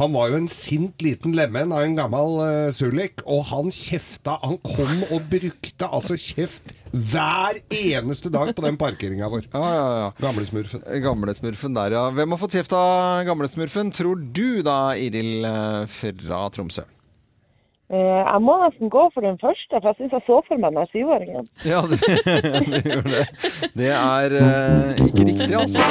[0.00, 4.32] Han var jo en sint liten lemen av en gammel uh, Sulik, og han kjefta
[4.44, 9.48] Han kom og brukte altså kjeft hver eneste dag på den parkeringa vår.
[10.22, 10.84] Gamlesmurfen.
[11.02, 12.04] Gamlesmurfen der, ja.
[12.14, 16.84] Hvem har fått kjeft av Gamlesmurfen, tror du da, Iril eh, fra Tromsø?
[17.92, 20.78] Eh, Jeg må nesten gå for den første, for jeg syns jeg så for meg
[20.78, 21.50] den syvåringen.
[21.68, 21.98] Ja, det,
[23.10, 23.26] det.
[23.76, 25.82] Det er eh, ikke riktig, altså.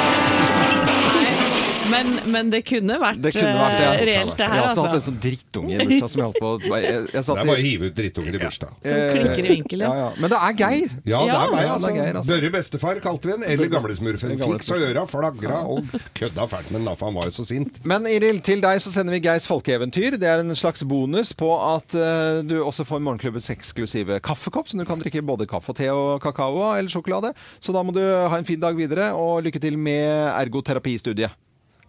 [1.91, 3.88] Men, men det kunne vært, Det kunne vært det.
[3.88, 5.10] eh, reelt, det Jeg har også hatt en altså.
[5.12, 7.58] sånn drittunge i bursdag som jeg holdt på jeg, jeg, jeg satt Det er bare
[7.60, 8.74] å hive ut drittunger i bursdag.
[8.84, 9.86] Som klikker i vinkelen.
[9.88, 10.10] Ja, ja.
[10.24, 10.93] Men det er Geir.
[11.04, 11.91] Ja, det er meg, altså.
[11.98, 12.34] Geir, altså.
[12.34, 14.36] Børre bestefar kalte vi den, eller Gamlesmurfen.
[14.43, 17.82] Fikk så øra flagra og kødda fælt med den, for han var jo så sint.
[17.89, 20.17] Men Iril, til deg så sender vi Geirs folkeeventyr.
[20.22, 24.82] Det er en slags bonus på at uh, du også får morgenklubbens eksklusive kaffekopp, som
[24.82, 27.34] du kan drikke både kaffe og te og kakao eller sjokolade.
[27.63, 31.34] Så da må du ha en fin dag videre, og lykke til med ergoterapistudiet.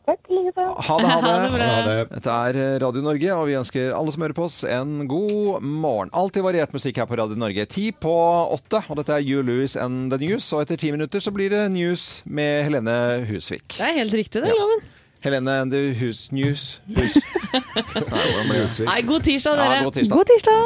[0.05, 0.65] Takk i like måte.
[0.85, 1.31] Ha det, ha det.
[1.35, 1.65] Ha det.
[1.65, 1.95] Ha det.
[2.13, 6.11] Dette er Radio Norge, og vi ønsker alle som hører på oss en god morgen.
[6.13, 7.65] Alltid variert musikk her på Radio Norge.
[7.73, 8.13] Ti på
[8.53, 10.51] åtte, og dette er You Louis and the News.
[10.53, 12.99] Og etter ti minutter så blir det News med Helene
[13.31, 13.65] Husvik.
[13.79, 14.85] Det er helt riktig, det, Loven.
[15.25, 16.83] Helene and the Hus News.
[16.99, 17.17] Hus.
[18.13, 18.29] Nei?
[18.85, 19.85] Nei, god tirsdag, Ja, dere.
[19.89, 20.13] god tirsdag.
[20.19, 20.65] God tirsdag!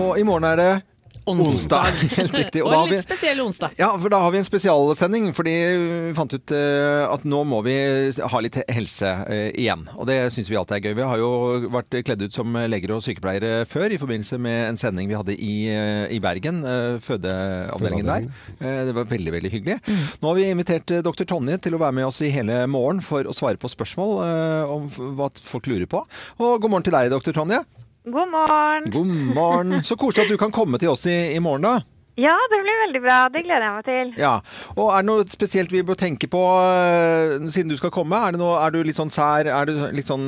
[0.00, 0.72] Og i morgen er det
[1.28, 1.84] Onsdag.
[2.16, 2.62] Helt riktig.
[2.64, 3.74] Og og en har vi- litt spesiell onsdag.
[3.78, 5.54] Ja, for da har vi en spesialsending, fordi
[6.08, 7.74] vi fant ut eh, at nå må vi
[8.32, 9.84] ha litt helse eh, igjen.
[9.96, 10.96] Og det syns vi alltid er gøy.
[11.00, 11.30] Vi har jo
[11.74, 15.36] vært kledd ut som leger og sykepleiere før i forbindelse med en sending vi hadde
[15.36, 16.62] i, eh, i Bergen,
[17.04, 18.30] fødeavdelingen der.
[18.90, 19.78] Det var veldig, veldig hyggelig.
[20.22, 21.26] Nå har vi invitert dr.
[21.28, 24.16] Tonje til å være med oss i hele morgen for å svare på spørsmål
[24.70, 26.02] om hva folk lurer på.
[26.40, 27.34] Og god morgen til deg, dr.
[27.36, 27.62] Tonje.
[28.04, 28.90] God morgen.
[28.90, 29.84] God morgen.
[29.84, 31.80] Så koselig at du kan komme til oss i, i morgen, da.
[32.20, 33.18] Ja, det blir veldig bra.
[33.32, 34.08] Det gleder jeg meg til.
[34.20, 34.32] Ja,
[34.74, 38.18] og Er det noe spesielt vi bør tenke på eh, siden du skal komme?
[38.18, 39.48] Er, det noe, er du litt sånn sær?
[39.48, 40.26] Er du litt sånn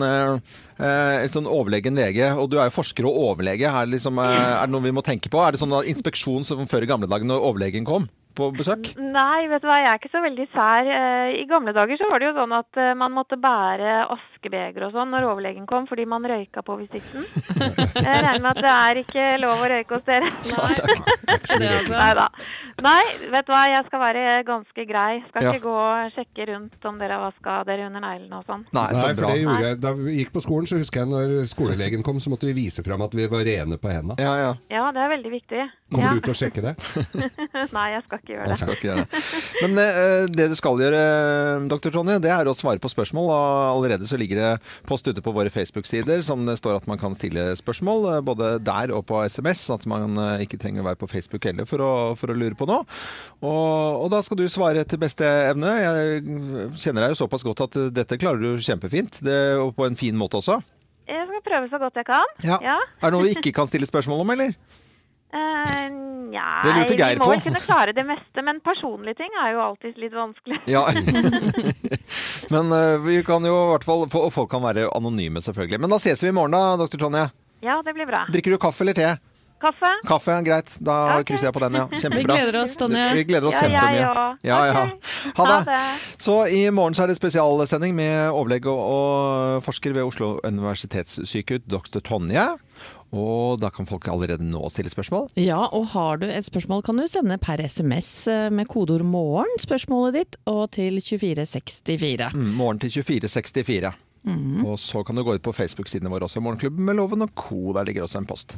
[0.83, 2.33] eh, sånn overlegen lege?
[2.39, 3.69] Og du er jo forsker og overlege.
[3.71, 5.41] Er det, liksom, eh, er det noe vi må tenke på?
[5.47, 8.95] Er det sånn inspeksjon som før i gamle dager når overlegen kom på besøk?
[8.97, 10.87] Nei, vet du hva, jeg er ikke så veldig sær.
[10.89, 14.87] Eh, I gamle dager så var det jo sånn at eh, man måtte bære askebeger
[14.87, 17.27] og sånn når overlegen kom, fordi man røyka på visitten.
[18.07, 20.33] Jeg regner med at det er ikke lov å røyke hos dere.
[20.49, 21.89] Nei.
[21.93, 22.27] Nei da.
[22.83, 23.03] Nei,
[23.35, 25.21] vet du hva, jeg skal være ganske grei.
[25.29, 25.53] Skal Ja.
[25.53, 28.65] ikke gå og sjekke rundt om dere har vaska dere under neglene og sånn.
[28.73, 29.81] Nei, for det gjorde jeg.
[29.85, 32.85] Da vi gikk på skolen, så husker jeg når skolelegen kom, så måtte vi vise
[32.87, 34.17] fram at vi var rene på hendene.
[34.23, 34.53] Ja, ja.
[34.73, 35.67] Ja, det er veldig viktig.
[35.93, 36.13] Kommer ja.
[36.17, 36.73] du til å sjekke det?
[37.77, 38.59] Nei, jeg skal ikke gjøre Jeg det.
[38.63, 39.23] skal ikke gjøre det.
[39.61, 41.03] Men uh, det du skal gjøre,
[41.69, 41.93] dr.
[41.93, 43.29] Tonje, det er å svare på spørsmål.
[43.29, 43.43] Og
[43.75, 44.53] allerede så ligger det
[44.89, 48.55] post ute på våre Facebook-sider som det står at man kan stille spørsmål, eh, både
[48.65, 51.69] der og på SMS, sånn at man eh, ikke trenger å være på Facebook heller
[51.69, 52.87] for å, for å lure på noe.
[53.43, 55.77] Og, og da skal du svare etter beste evne.
[55.83, 56.25] Jeg
[56.81, 59.99] kjenner deg jo såpass godt at eh, dette klarer du kjempefint, det, og på en
[59.99, 60.62] fin måte også.
[61.09, 62.37] Jeg skal prøve så godt jeg kan.
[62.45, 62.59] Ja.
[62.63, 64.55] Er det noe vi ikke kan stille spørsmål om, eller?
[65.33, 69.97] Uh, Geir vi må vel kunne klare det meste, men personlige ting er jo alltid
[69.97, 70.59] litt vanskelig.
[70.69, 70.83] Ja.
[72.53, 75.81] Men uh, vi kan jo i hvert fall Og folk kan være anonyme, selvfølgelig.
[75.81, 77.01] Men da ses vi i morgen, da, dr.
[77.01, 77.25] Tonje.
[77.65, 78.27] Ja, det blir bra.
[78.29, 79.09] Drikker du kaffe eller te?
[79.63, 79.91] Kaffe?
[80.09, 80.75] Kaffe, greit.
[80.83, 80.97] Da
[81.29, 81.85] krysser jeg på den, ja.
[82.03, 82.23] Kjempebra.
[82.23, 83.05] Vi gleder oss, Tonje.
[83.19, 84.01] Vi gleder oss Ja, kjempemye.
[84.49, 84.73] Ja, ja.
[84.75, 84.87] Ha
[85.39, 85.61] Ha det.
[85.71, 85.83] det.
[86.23, 91.63] Så i morgen så er det spesialsending med overlege og, og forsker ved Oslo universitetssykehus,
[91.71, 92.03] dr.
[92.05, 92.49] Tonje.
[93.13, 95.27] Og da kan folk allerede nå stille spørsmål.
[95.37, 99.61] Ja, og har du et spørsmål kan du sende per SMS eh, med kodeord 'morgen'
[99.61, 102.33] spørsmålet ditt, og til 2464.
[102.35, 103.93] Mm, morgen til 2464.
[104.25, 104.65] Mm.
[104.65, 107.73] Og så kan du gå ut på Facebook-sidene våre også, Morgenklubben med Loven og co.
[107.77, 108.57] Der ligger også en post.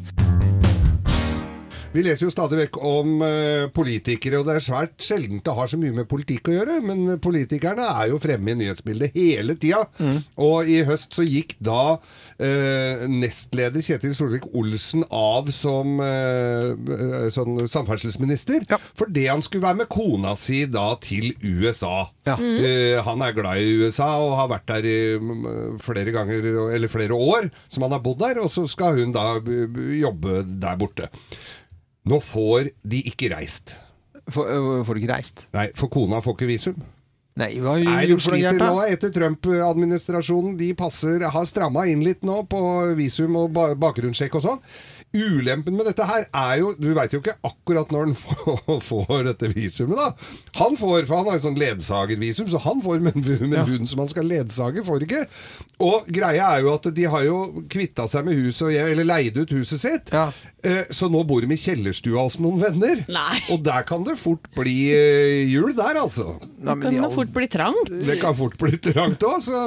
[1.95, 5.71] Vi leser jo stadig vekk om uh, politikere, og det er svært sjelden det har
[5.71, 6.79] så mye med politikk å gjøre.
[6.83, 9.85] Men politikerne er jo fremme i nyhetsbildet hele tida.
[10.43, 18.67] Og i høst så gikk da uh, nestleder Kjetil Solvik-Olsen av som uh, sånn samferdselsminister.
[18.99, 22.09] Fordi han skulle være med kona si da til USA.
[22.25, 26.93] Eh, han er glad i USA og har vært der i mm, flere ganger, eller
[26.93, 28.41] flere år som han har bodd der.
[28.45, 29.37] Og så skal hun da
[30.01, 31.11] jobbe der borte.
[32.09, 33.77] Nå får de ikke reist.
[34.33, 35.47] Får, øh, får de ikke reist?
[35.57, 36.83] Nei, for kona får ikke visum.
[37.35, 40.53] Nei, hva har Nei, de sliter nå etter Trump-administrasjonen.
[40.59, 42.61] De passer, har stramma inn litt nå på
[42.95, 44.61] visum og ba bakgrunnssjekk og sånn.
[45.15, 49.27] Ulempen med dette her er jo Du veit jo ikke akkurat når han får, får
[49.29, 50.09] dette visumet, da.
[50.61, 54.03] Han får, for han har jo sånn ledsagervisum, så han får, men, men hun som
[54.05, 55.25] han skal ledsage, får ikke.
[55.87, 57.39] Og greia er jo at de har jo
[57.71, 60.15] kvitta seg med huset, eller leid ut huset sitt.
[60.15, 60.43] Eh,
[60.95, 63.03] Så nå bor de i kjellerstua hos noen venner.
[63.13, 63.39] Nei.
[63.53, 66.39] Og der kan det fort bli eh, jul der, altså.
[66.57, 67.93] Det kan jo fort bli trangt.
[68.09, 69.67] Det kan fort bli trangt òg, så,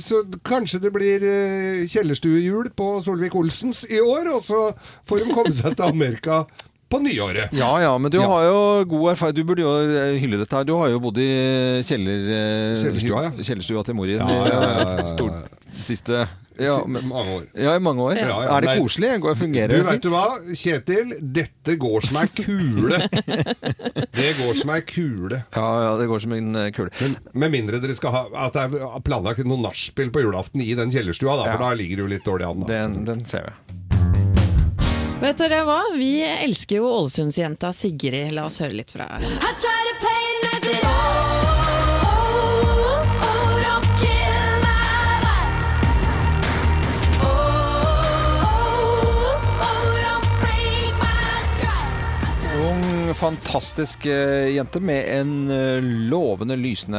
[0.00, 4.62] så kanskje det blir eh, kjellerstuejul på Solvik-Olsens i år, og så
[5.08, 6.42] får de komme seg til Amerika
[6.90, 7.54] på nyåret.
[7.56, 8.58] Ja, ja, men du har jo
[8.90, 9.34] god erfaring.
[9.38, 10.66] Du burde jo eh, hylle dette her.
[10.68, 11.30] Du har jo bodd i
[11.86, 12.26] kjeller...
[12.28, 13.32] eh, Kjellerstua, ja.
[13.40, 14.20] Kjellerstua til mor din.
[14.22, 15.06] Ja, ja, ja, ja, ja.
[15.14, 16.24] Stort, siste...
[16.60, 17.46] Ja, men, mange år.
[17.58, 18.14] Ja, i mange år.
[18.18, 18.76] Ja, ja, er det nei.
[18.82, 19.10] koselig?
[19.24, 23.00] Går, fungerer Du det vet du hva, Kjetil, dette går som ei kule.
[24.14, 25.40] Det går som ei kule.
[25.56, 26.90] Ja, ja, det går som en eh, kule.
[27.00, 30.70] Men med mindre dere skal ha at det er planlagt noe nachspiel på julaften i
[30.78, 32.62] den kjellerstua, da, for da ligger du litt dårlig an.
[32.62, 32.70] Da.
[32.70, 33.54] Den, den ser vi.
[35.24, 35.80] Vet dere hva?
[35.98, 38.34] Vi elsker jo Ålesundsjenta Sigrid.
[38.36, 39.30] La oss høre litt fra henne.
[53.14, 56.98] Ung, fantastisk eh, jente med en eh, lovende, lysende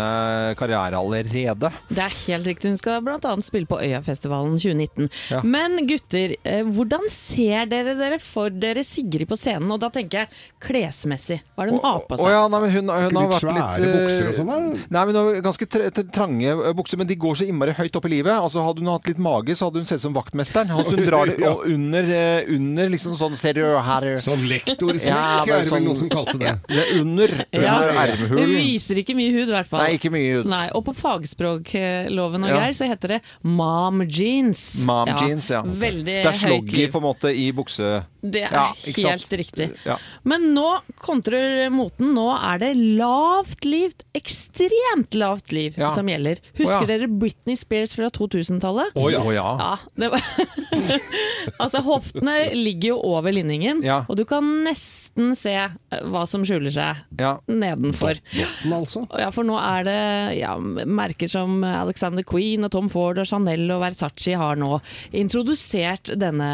[0.55, 1.71] karriere allerede.
[1.89, 2.69] Det er helt riktig.
[2.71, 3.33] Hun skal bl.a.
[3.43, 5.09] spille på Øyafestivalen 2019.
[5.33, 5.41] Ja.
[5.43, 9.67] Men gutter, eh, hvordan ser dere dere for dere Sigrid på scenen?
[9.75, 10.31] Og da tenker jeg
[10.63, 11.41] klesmessig.
[11.55, 12.31] Hva er det hun har på Å seg?
[12.31, 14.53] ja, nei, men hun, hun har vært litt svære bukser og sånn.
[14.95, 17.99] Nei, men hun har ganske tra tra- trange bukser, men de går så innmari høyt
[17.99, 18.33] opp i livet.
[18.39, 20.71] Altså Hadde hun hatt litt mage, så hadde hun sett ut som vaktmesteren.
[20.71, 21.43] Altså, hun drar det
[21.75, 22.09] under,
[22.55, 25.67] under liksom sånn Ser du her Sånn lektorsmekk Ja, er
[26.09, 26.53] det som kalte det.
[26.69, 28.55] Ja, under, Ja, under det ermehulen.
[28.57, 29.83] viser ikke mye hud, i hvert fall.
[29.83, 30.45] Nei, ikke mye hud.
[30.51, 32.57] Nei, og på fagspråkloven og Ja.
[32.59, 34.83] greier så heter det mom jeans.
[34.85, 35.61] Mom jeans, ja.
[35.63, 38.05] Veldig Det er sloggy på en måte i bukse...
[38.25, 39.21] Det er Ja, ikke sant?
[39.21, 39.65] helt riktig.
[39.85, 39.97] Ja.
[40.23, 42.13] Men nå kontrer moten.
[42.15, 45.89] Nå er det lavt liv, ekstremt lavt liv, Ja.
[45.93, 46.39] som gjelder.
[46.57, 46.97] Husker ja.
[46.97, 48.95] dere Britney Spears fra 2000-tallet?
[48.95, 49.19] Å ja.
[49.21, 49.57] Å ja.
[49.59, 50.21] Ja, det var
[51.61, 54.03] altså, hoftene ligger jo over linningen, Ja.
[54.09, 57.35] og du kan nesten se eh, hva som skjuler seg Ja.
[57.47, 58.19] nedenfor.
[58.33, 59.05] Botten, altså.
[59.19, 63.65] Ja, for nå er det ja, merker som Alexander Queen og Tom Ford og Chanel
[63.71, 64.79] og Versace har nå
[65.15, 66.49] introdusert denne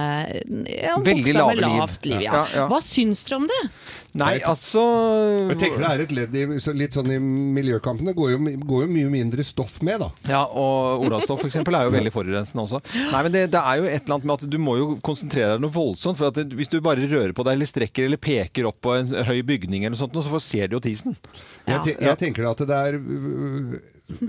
[0.67, 1.67] ja, Veldig buksa med liv.
[1.67, 2.21] lavt liv.
[2.25, 2.31] Ja.
[2.33, 2.67] Ja, ja.
[2.71, 3.61] Hva syns dere om det?
[4.19, 4.81] Nei, altså
[5.51, 6.41] Jeg tenker det er et ledd i
[6.75, 8.09] litt sånn i miljøkampen.
[8.09, 10.09] Det går jo, går jo mye mindre stoff med, da.
[10.27, 12.81] Ja, og Olavsstoff eksempel er jo veldig forurensende også.
[13.13, 15.53] Nei, men det, det er jo et eller annet med at du må jo konsentrere
[15.55, 16.19] deg noe voldsomt.
[16.19, 18.97] For at det, hvis du bare rører på deg eller strekker eller peker opp på
[18.99, 21.15] en høy bygning eller noe sånt, så får- ser du jo tisen.
[21.69, 23.79] Jeg, te jeg tenker at det er øh,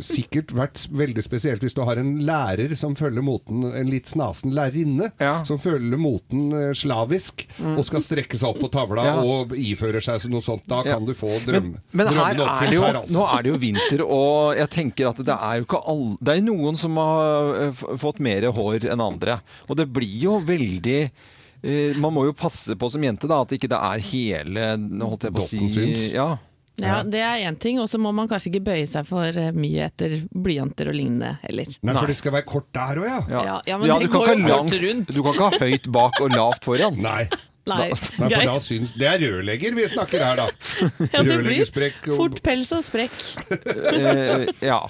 [0.02, 4.52] sikkert vært veldig spesielt hvis du har en lærer som følger moten, en litt snasen
[4.56, 5.10] lærerinne,
[5.48, 7.42] som følger moten slavisk slavisk
[7.76, 9.14] og skal strekke seg opp på tavla Ja.
[9.24, 10.62] og ifører seg noe sånt.
[10.68, 10.94] Da Ja.
[10.96, 13.12] kan du få drøm, Men, men her drømmene er oppfylt her, altså.
[13.16, 16.36] nå er det jo vinter, og jeg tenker at det er jo ikke alle Det
[16.36, 19.40] er noen som har eh, fått mer hår enn andre.
[19.68, 21.10] Og det blir jo veldig
[21.64, 24.68] eh, Man må jo passe på som jente da, at ikke det er hele
[25.02, 26.12] holdt jeg på å si, Doppelsyns.
[26.12, 26.30] ja.
[26.88, 29.52] Ja, Det er én ting, og så må man kanskje ikke bøye seg for eh,
[29.54, 31.70] mye etter blyanter og lignende heller.
[31.82, 33.22] Nei, for det skal være kort der òg, ja.
[33.30, 35.14] Ja, ja, men Ja, det går jo kort langt, rundt.
[35.14, 37.00] du kan ikke ha høyt bak og lavt foran.
[37.02, 37.24] Nei.
[37.62, 40.46] Nei, Nei, for da syns Det er rørlegger vi snakker her, da.
[41.14, 41.60] Ja, det blir
[42.16, 43.14] fort pels og sprekk.
[43.52, 44.80] uh, ja.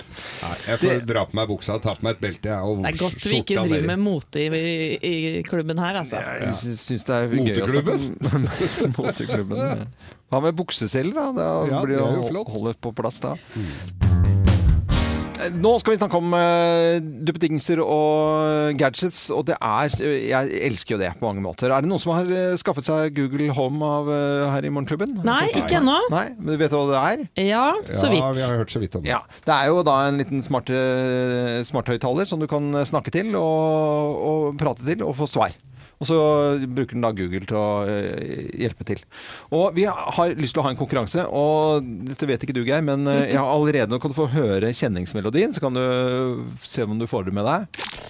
[0.41, 2.65] Nei, jeg får dra på meg buksa og ta på meg et belte, jeg.
[2.65, 6.23] Og Det er godt vi ikke driver med mote i, i, i klubben her, altså.
[6.47, 7.99] Jeg syns det er gøy å snakke
[8.33, 8.49] om
[8.97, 9.63] Moteklubben.
[9.69, 10.19] ja.
[10.33, 11.27] Hva med bukseseler, da?
[11.37, 12.49] Det Ja, blir det er jo flott.
[12.55, 13.35] holder på plass da.
[15.59, 19.91] Nå skal vi snakke om uh, duppedingser og gadgets, og det er
[20.31, 21.67] Jeg elsker jo det på mange måter.
[21.75, 25.17] Er det noen som har eh, skaffet seg Google Home av, uh, her i Morgenklubben?
[25.27, 25.97] Nei, ikke ennå.
[26.15, 27.27] Nei, men Vet du hva det er?
[27.51, 28.23] Ja, så vidt.
[28.23, 29.11] Ja, vi har hørt så vidt om det.
[29.11, 33.35] Ja, Det er jo da en liten smart, eh, smarthøyttaler som du kan snakke til
[33.35, 35.51] og, og prate til og få svar.
[36.03, 36.19] Og så
[36.67, 39.03] bruker den da Google til å eh, hjelpe til.
[39.55, 42.83] Og vi har lyst til å ha en konkurranse, og dette vet ikke du, Geir,
[42.83, 45.85] men eh, jeg har allerede nå kan du få høre kjenningsmelodien, så kan du
[46.67, 48.02] se om du får det med deg.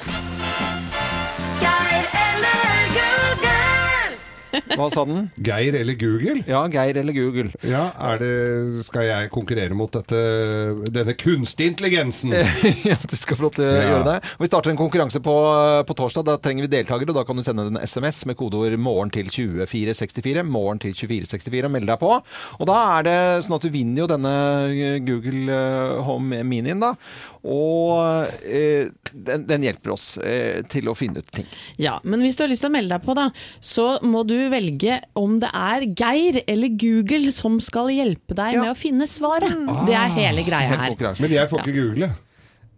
[4.70, 5.30] Hva sa den?
[5.42, 6.44] Geir eller Google?
[6.48, 7.50] Ja, Geir eller Google.
[7.66, 10.20] Ja, er det, Skal jeg konkurrere mot dette,
[10.94, 12.32] denne kunstige intelligensen?
[12.90, 13.82] ja, du skal få lov til å Ja.
[13.90, 14.16] gjøre det.
[14.38, 15.34] Og vi starter en konkurranse på,
[15.88, 16.24] på torsdag.
[16.28, 19.26] Da trenger vi deltakere, og da kan du sende en SMS med kodeord 'morgen til
[19.32, 20.44] 2464'.
[20.46, 22.12] Morgen til 2464 og melde deg på.
[22.60, 24.34] Og da er det sånn at du vinner jo denne
[25.06, 26.94] Google eh, Home Minien, da.
[27.42, 31.48] Og eh, den, den hjelper oss eh, til å finne ut ting.
[31.82, 33.28] Ja, men hvis du har lyst til å melde deg på, da,
[33.58, 38.70] så må du velge om det er Geir eller Google som skal hjelpe deg med
[38.70, 39.56] å finne svaret.
[39.88, 40.94] Det er hele greia her.
[41.18, 42.12] Men jeg får ikke google.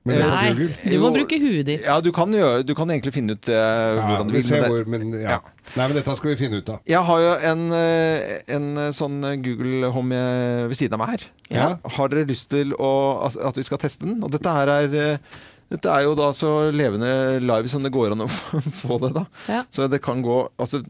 [0.05, 1.85] Men Nei, du må bruke huet ditt.
[1.87, 4.45] Ja, du kan, gjøre, du kan egentlig finne ut eh, hvordan du vil.
[4.51, 5.39] men det- hvor, men, ja.
[5.79, 6.83] Nei, men dette skal vi finne ut av.
[6.93, 11.25] Jeg har jo en, eh, en sånn Google Home eh, ved siden av meg her.
[11.57, 11.69] Ja.
[11.97, 12.93] Har dere lyst til å,
[13.33, 14.21] at vi skal teste den?
[14.23, 15.41] Og dette her er eh,
[15.73, 18.29] dette er jo da så levende live som det går an å
[18.85, 19.25] få det, da.
[19.49, 19.63] Ja.
[19.73, 20.83] Så det kan gå Altså,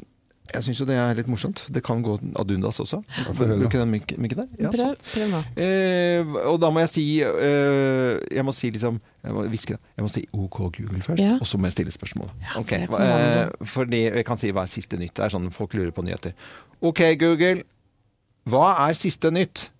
[0.52, 1.62] jeg syns jo det er litt morsomt.
[1.72, 2.98] Det kan gå ad undas også.
[3.38, 4.48] Bruke den mik mikken der.
[4.60, 4.96] Ja, Prøv, sånn.
[5.14, 5.40] prøv nå.
[5.56, 9.78] Eh, og da må jeg si eh, Jeg må si liksom Jeg må hviske.
[9.96, 11.38] Jeg må si OK Google først, Ja.
[11.40, 12.28] og så må jeg stille spørsmål.
[12.60, 13.40] Ok, hva- kommando.
[13.40, 15.14] eh, fordi jeg kan si hva er siste nytt.
[15.16, 16.32] Det er sånn folk lurer på nyheter.
[16.82, 17.62] OK, Google.
[18.46, 19.70] Hva er siste nytt?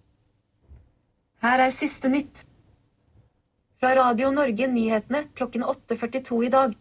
[1.43, 2.45] Her er siste nytt.
[3.81, 6.73] Fra Radio Norge Nyhetene klokken 8.42 i dag.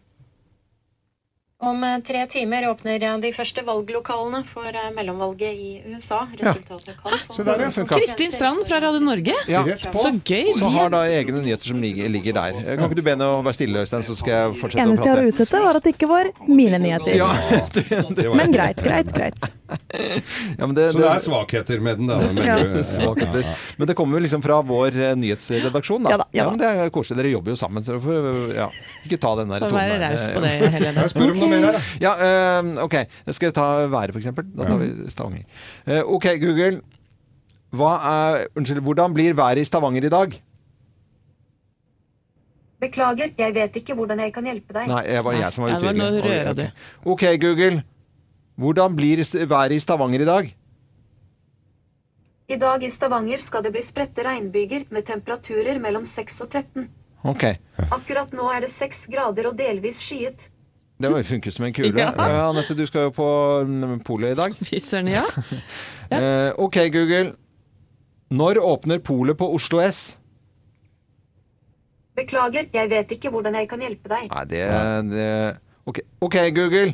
[1.64, 6.24] Om eh, tre timer åpner eh, de første valglokalene for eh, mellomvalget i USA.
[6.40, 7.86] Resultatet kan få der, ja.
[7.94, 9.36] Kristin Strand fra Radio Norge.
[9.48, 9.64] Ja.
[9.96, 10.52] Så gøy.
[10.60, 12.60] Så har da egne nyheter som ligger, ligger der.
[12.76, 14.90] Kan ikke du be henne å være stille, Øystein, så skal jeg fortsette å prate?
[14.90, 17.16] Eneste jeg har å utsette, var at det ikke var mine nyheter.
[17.24, 17.32] Ja,
[17.74, 17.86] det,
[18.18, 19.52] det var- Men greit, greit, greit.
[20.58, 22.18] Ja, men det, Så det er svakheter med den, da.
[22.20, 22.84] Men, Ja.
[22.94, 23.48] Svakheter.
[23.80, 26.14] Men det kommer jo liksom fra vår eh, nyhetsredaksjon, da.
[26.14, 26.52] Ja da, ja da.
[26.52, 27.22] men det er koselig.
[27.22, 28.68] Dere jobber jo sammen, så for, ja,
[29.08, 30.04] ikke ta den der tonen.
[30.04, 31.02] raus på det, Helene.
[31.06, 31.84] Jeg spør om noe mer her, da.
[32.04, 32.98] Ja, eh, ok.
[33.32, 34.50] Skal vi ta været, eksempel?
[34.58, 35.46] Da tar vi Stavanger.
[35.88, 36.82] Uh, ok, Google.
[37.74, 40.36] Hva er, unnskyld, hvordan blir været i Stavanger i dag?
[42.84, 44.90] Beklager, jeg vet ikke hvordan jeg kan hjelpe deg.
[44.92, 46.12] Nei, det var jeg som var Ja, det var utydelig.
[46.12, 47.14] noe røra Ok.
[47.16, 47.84] Ok, Google.
[48.60, 50.56] Hvordan blir været i Stavanger i dag?
[52.50, 56.90] I dag i Stavanger skal det bli spredte regnbyger med temperaturer mellom 6 og 13.
[57.24, 57.44] Ok.
[57.90, 60.50] Akkurat nå er det 6 grader og delvis skyet.
[61.02, 61.98] Det var- funker som en kule.
[62.00, 62.12] Ja.
[62.50, 63.28] Anette, du skal jo på
[63.68, 64.54] mm, polet i dag.
[64.56, 65.24] Fy søren, ja.
[66.14, 67.34] Eh, ok, Google.
[68.30, 70.18] Når åpner polet på Oslo S?
[72.16, 74.28] Beklager, jeg vet ikke hvordan jeg kan hjelpe deg.
[74.30, 74.62] Nei, det,
[75.10, 75.58] det
[75.90, 76.00] ok.
[76.22, 76.94] ok, Google.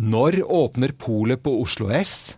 [0.00, 2.36] Når åpner polet på Oslo S?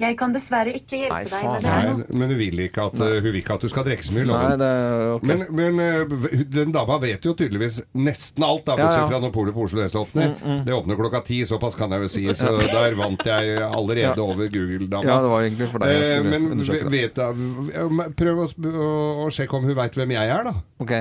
[0.00, 1.72] Jeg kan dessverre ikke hjelpe Nei, deg med det.
[1.74, 4.28] Nei, men hun vil, ikke at, hun vil ikke at du skal drikke så mye.
[4.30, 4.68] Nei, det
[5.12, 5.26] okay.
[5.28, 9.08] Men, men eh, den dama vet jo tydeligvis nesten alt, da, bortsett ja.
[9.10, 10.30] fra når polet på Oslo S åpner.
[10.32, 10.62] Mm, mm.
[10.64, 12.22] Det åpner klokka ti, såpass kan jeg jo si.
[12.38, 14.14] Så der vant jeg allerede Ja.
[14.24, 15.04] over Google-dama.
[15.04, 18.48] Ja, det var egentlig for deg jeg Eh, skulle Men undersøke vet, da- prøv å,
[18.70, 18.88] å,
[19.26, 20.54] å sjekke om hun veit hvem jeg er, da.
[20.80, 20.94] Ok.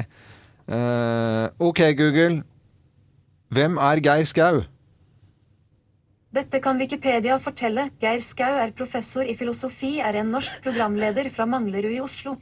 [0.76, 2.42] uh, ok, Google.
[3.56, 4.60] Hvem er Geir Skau?
[6.30, 7.88] Dette kan Wikipedia fortelle.
[8.02, 12.36] Geir Skau er professor i filosofi, er en norsk programleder fra Manglerud i Oslo.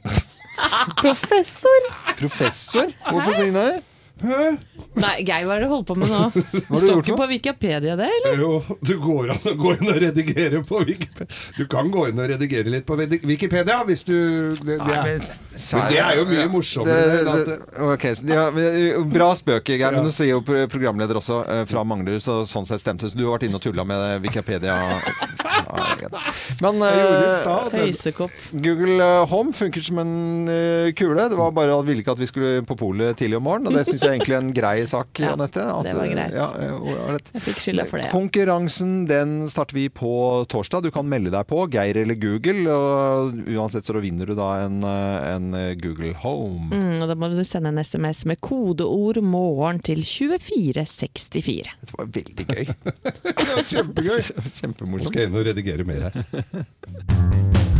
[1.02, 1.86] Professor!
[2.18, 2.92] Professor?
[3.06, 3.97] Hvorfor sier han det?
[4.22, 6.20] Nei, Geir, hva er det du holder på med nå?
[6.34, 8.40] du Står gjort ikke på Wikipedia det, eller?
[8.40, 11.36] Jo, du går an å gå inn og redigere på Wikipedia.
[11.58, 14.14] Du kan gå inn og redigere litt på Wikipedia hvis du
[14.58, 19.08] Det, det, Nei, men- men det er jo mye Ja, morsommere det- det- okay, men,
[19.12, 19.92] Bra spøk, Geir.
[19.92, 23.12] Men du sier jo programleder også eh, fra Manglerud, så sånn sett stemte det.
[23.12, 24.76] Så du har vært inne og tulla med Wikipedia.
[25.68, 26.62] Ja, vet.
[26.62, 28.30] Men Høysekopp.
[28.52, 30.12] Google eh, Home funker som en
[30.96, 31.26] kule.
[31.28, 33.68] Det var bare at ville ikke at vi skulle på polet tidlig om morgenen.
[33.72, 35.64] Og det syns jeg egentlig er en grei sak, Ja, Anette.
[35.84, 36.36] det var eh, greit.
[36.36, 37.18] Ja, eh.
[37.34, 38.10] Jeg fikk skylda for det.
[38.12, 40.12] Konkurransen den starter vi på
[40.50, 40.86] torsdag.
[40.86, 42.66] Du kan melde deg på, Geir eller Google.
[42.72, 46.68] Og uansett så vinner du da en, eh, en Google Home.
[46.72, 51.74] Mm, og da må du sende en SMS med kodeord 'morgen' til 2464.
[51.80, 52.64] Det var veldig gøy.
[53.72, 54.20] Kjempegøy.
[54.38, 55.08] Nå Kjempemorsomt.
[55.12, 57.68] skal jeg inn og redigere mer her.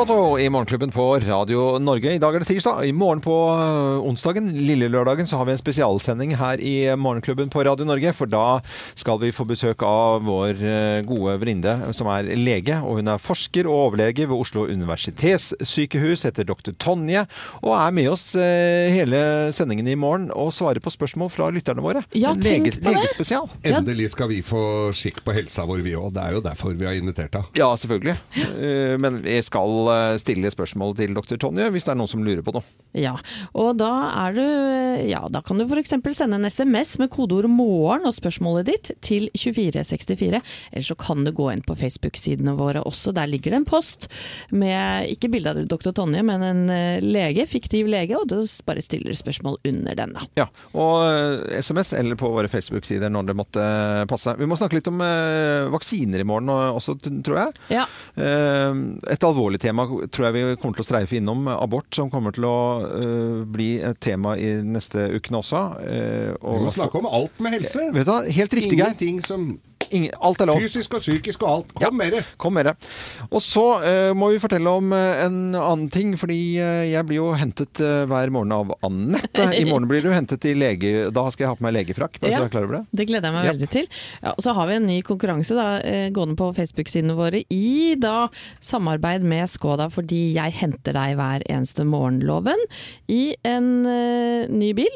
[0.00, 2.14] I Morgenklubben på Radio Norge.
[2.14, 2.86] I dag er det tirsdag.
[2.88, 7.50] I morgen på øh, onsdagen, lille lørdagen, så har vi en spesialsending her i Morgenklubben
[7.52, 8.14] på Radio Norge.
[8.16, 8.62] For da
[8.96, 12.78] skal vi få besøk av vår øh, gode venninne som er lege.
[12.80, 16.72] Og hun er forsker og overlege ved Oslo universitetssykehus, heter dr.
[16.80, 17.26] Tonje.
[17.60, 19.20] Og er med oss øh, hele
[19.52, 22.06] sendingen i morgen og svarer på spørsmål fra lytterne våre.
[22.16, 23.52] Ja, En lege, legespesial.
[23.68, 24.64] Endelig skal vi få
[24.96, 26.08] skikk på helsa vår, vi òg.
[26.16, 27.52] Det er jo derfor vi har invitert deg.
[27.60, 28.16] Ja, selvfølgelig.
[28.56, 29.89] Eh, Men vi skal eh,
[30.22, 31.36] stille spørsmål til dr.
[31.40, 32.66] Tonje hvis det er noen som lurer på noe.
[32.96, 33.14] Ja,
[33.54, 33.90] og da
[34.26, 34.46] er du
[35.06, 35.92] Ja, da kan du f.eks.
[36.16, 40.40] sende en SMS med kodeord 'morgen' og spørsmålet ditt til 2464.
[40.72, 43.14] Eller så kan du gå inn på Facebook-sidene våre også.
[43.14, 44.08] Der ligger det en post
[44.50, 45.92] med ikke bilde av dr.
[45.94, 50.26] Tonje, men en eh, lege, fiktiv lege, og du bare stiller spørsmål under den, da.
[50.40, 53.64] Ja, og eh, SMS eller på våre Facebook-sider når det måtte
[54.10, 54.34] passe.
[54.38, 57.56] Vi må snakke litt om eh, vaksiner i morgen også, tror jeg.
[57.78, 57.86] Ja.
[58.16, 58.82] Eh,
[59.14, 59.79] et alvorlig tema
[60.12, 61.48] tror jeg vi kommer til å streife innom.
[61.52, 65.64] Abort, som kommer til å uh, bli et tema i neste ukene også.
[65.84, 67.90] Eh, Vi må snakke om alt med helse.
[67.94, 68.92] Vet du Helt riktig, Geir.
[68.92, 69.50] Ingenting som
[69.90, 70.60] Ingen, alt er lov.
[70.62, 71.72] Fysisk og psykisk og alt.
[71.80, 72.22] Kom med det!
[72.40, 72.70] Kom med.
[73.30, 77.20] Og så uh, må vi fortelle om uh, en annen ting, fordi uh, jeg blir
[77.20, 79.48] jo hentet hver morgen av Anette.
[79.56, 81.08] I morgen blir du hentet i lege...
[81.10, 82.42] Da skal jeg ha på meg legefrakk, bare så Ja.
[82.42, 82.82] du er klar over det.
[83.00, 83.54] Det gleder jeg meg Ja.
[83.54, 83.88] veldig til.
[84.22, 85.66] Ja, og så har vi en ny konkurranse da,
[86.14, 88.28] gående på Facebook-sidene våre i da
[88.64, 92.60] samarbeid med Skoda, fordi jeg henter deg hver eneste morgenloven
[93.10, 93.70] i en
[94.50, 94.94] ny bil.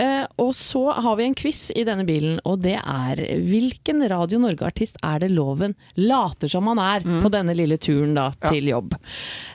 [0.00, 4.33] Eh, og så har vi en quiz i denne bilen, og det er hvilken Radio
[4.42, 8.94] Norge-artist er det loven later som han er på denne lille turen da til jobb?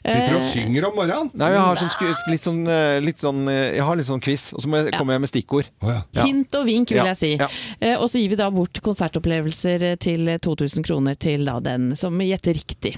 [0.06, 1.32] Sitter og Eh, synger om morgenen.
[1.36, 4.54] Nei, jeg har sånn, litt sånn, eh, litt sånn eh, Jeg har litt sånn quiz,
[4.54, 5.68] og så må jeg, kommer jeg med stikkord.
[5.84, 6.24] Ja.
[6.26, 7.32] Hint og vink, vil Ja, jeg si.
[7.38, 7.48] ja.
[7.82, 12.18] Eh, og så gir vi da bort konsertopplevelser til 2000 kroner til da den som
[12.24, 12.96] gjetter riktig.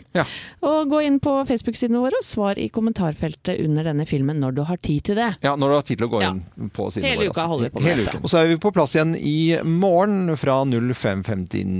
[0.62, 4.64] Og gå inn på Facebook-sidene våre og svar i kommentarfeltet under denne filmen når du
[4.70, 5.32] har tid til det.
[5.44, 6.30] Ja, når du har tid til å gå Ja.
[6.32, 8.18] inn på sidene Hele uka holder vi på med dette.
[8.24, 11.71] Og så er vi på plass igjen i morgen fra 05.59,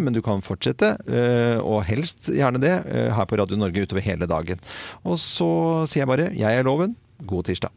[0.00, 4.04] men du kan fortsette, eh, og helst gjerne det, eh, her på Radio Norge utover
[4.04, 4.60] hele dagen.
[5.04, 5.50] Og så
[5.86, 7.72] sier jeg bare, jeg er loven, god tirsdag.